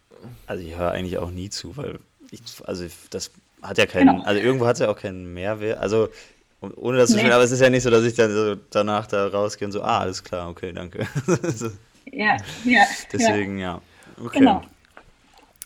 [0.46, 1.98] also ich höre eigentlich auch nie zu, weil
[2.30, 3.30] ich, also das
[3.62, 4.22] hat ja keinen, genau.
[4.22, 5.78] also irgendwo hat es ja auch keinen Mehrwert.
[5.78, 6.08] Also
[6.60, 7.20] ohne das zu nee.
[7.20, 9.72] spielen, aber es ist ja nicht so, dass ich dann so danach da rausgehe und
[9.72, 11.06] so, ah, alles klar, okay, danke.
[12.12, 12.82] ja, ja.
[13.12, 13.80] Deswegen, ja.
[14.16, 14.24] ja.
[14.24, 14.40] Okay.
[14.40, 14.62] Genau.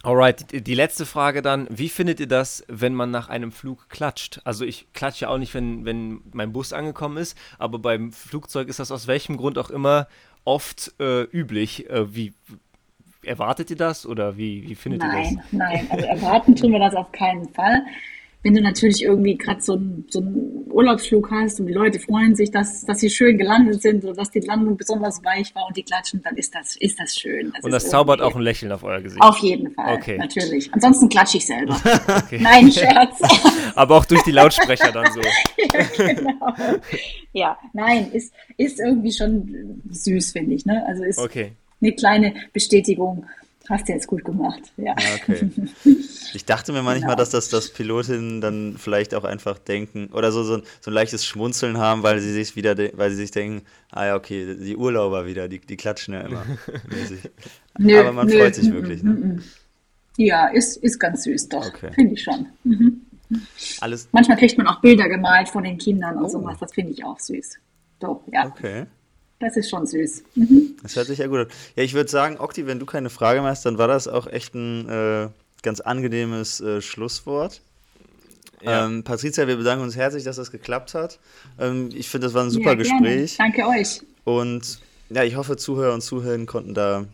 [0.05, 1.69] Alright, die letzte Frage dann.
[1.71, 4.41] Wie findet ihr das, wenn man nach einem Flug klatscht?
[4.43, 8.69] Also ich klatsche ja auch nicht, wenn, wenn mein Bus angekommen ist, aber beim Flugzeug
[8.69, 10.09] ist das aus welchem Grund auch immer
[10.45, 11.89] oft äh, üblich.
[11.89, 12.35] Äh, wie
[13.23, 15.53] erwartet ihr das oder wie, wie findet nein, ihr das?
[15.53, 17.83] Nein, nein, also erwarten tun wir das auf keinen Fall
[18.43, 22.51] wenn du natürlich irgendwie gerade so, so einen Urlaubsflug hast und die Leute freuen sich,
[22.51, 25.85] dass, dass sie schön gelandet sind oder dass die Landung besonders weich war und die
[25.85, 27.53] klatschen, dann ist das, ist das schön.
[27.55, 29.23] Das und das zaubert auch ein Lächeln auf euer Gesicht.
[29.23, 30.19] Auf jeden Fall, okay.
[30.19, 30.73] natürlich.
[30.73, 31.81] Ansonsten klatsche ich selber.
[32.25, 32.39] okay.
[32.41, 33.21] Nein, Scherz.
[33.77, 35.21] Aber auch durch die Lautsprecher dann so.
[35.21, 36.55] ja, genau.
[37.33, 40.67] Ja, nein, ist, ist irgendwie schon süß, finde ich.
[40.67, 40.85] Ne?
[40.89, 41.53] Also ist okay.
[41.81, 43.25] eine kleine Bestätigung
[43.73, 44.95] Hast du jetzt gut gemacht, ja.
[45.23, 45.51] Okay.
[46.35, 47.15] Ich dachte mir manchmal, genau.
[47.17, 50.95] dass das, das Pilotinnen dann vielleicht auch einfach denken oder so, so, ein, so ein
[50.95, 54.77] leichtes Schmunzeln haben, weil sie sich wieder, weil sie sich denken, ah ja, okay, die
[54.77, 56.45] Urlauber wieder, die, die klatschen ja immer.
[57.79, 59.03] nö, Aber man nö, freut sich wirklich.
[59.03, 59.43] Ne?
[60.19, 61.67] Ja, ist, ist ganz süß, doch.
[61.67, 61.93] Okay.
[61.95, 62.49] Finde ich schon.
[62.65, 63.01] Mhm.
[63.81, 66.29] Alles Manchmal kriegt man auch Bilder gemalt von den Kindern und oh.
[66.29, 66.59] sowas.
[66.61, 67.59] Das finde ich auch süß.
[68.01, 68.49] Doch, ja.
[68.49, 68.87] Okay.
[69.43, 70.23] Das ist schon süß.
[70.37, 70.77] Mhm.
[70.85, 71.47] Das hört sich ja gut an.
[71.75, 74.29] Ja, ich würde sagen, Okti, wenn du keine Frage mehr hast, dann war das auch
[74.29, 75.29] echt ein äh,
[75.63, 77.61] ganz angenehmes äh, Schlusswort.
[78.63, 78.87] Ja.
[78.87, 81.19] Ähm, Patricia, wir bedanken uns herzlich, dass das geklappt hat.
[81.59, 83.37] Ähm, ich finde, das war ein super ja, Gespräch.
[83.37, 84.03] Danke euch.
[84.23, 84.79] Und
[85.11, 87.07] ja, ich hoffe, Zuhörer und Zuhörer konnten da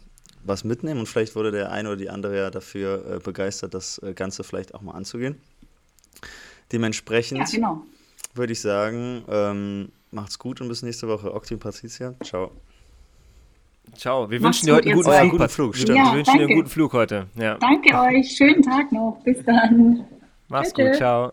[0.44, 3.98] was mitnehmen und vielleicht wurde der eine oder die andere ja dafür äh, begeistert, das
[4.02, 5.36] äh, Ganze vielleicht auch mal anzugehen.
[6.72, 7.86] Dementsprechend ja, genau.
[8.34, 11.34] würde ich sagen, ähm, Macht's gut und bis nächste Woche.
[11.34, 12.14] Okti und Patricia.
[12.24, 12.50] Ciao.
[13.96, 14.30] Ciao.
[14.30, 15.76] Wir wünschen dir heute einen guten, Flug, guten Flug.
[15.76, 15.98] Stimmt.
[15.98, 16.38] Ja, wir wünschen danke.
[16.38, 17.26] dir einen guten Flug heute.
[17.36, 17.58] Ja.
[17.58, 18.30] Danke euch.
[18.36, 19.20] Schönen Tag noch.
[19.24, 20.04] Bis dann.
[20.48, 20.90] Mach's Bitte.
[20.90, 20.96] gut.
[20.96, 21.32] Ciao.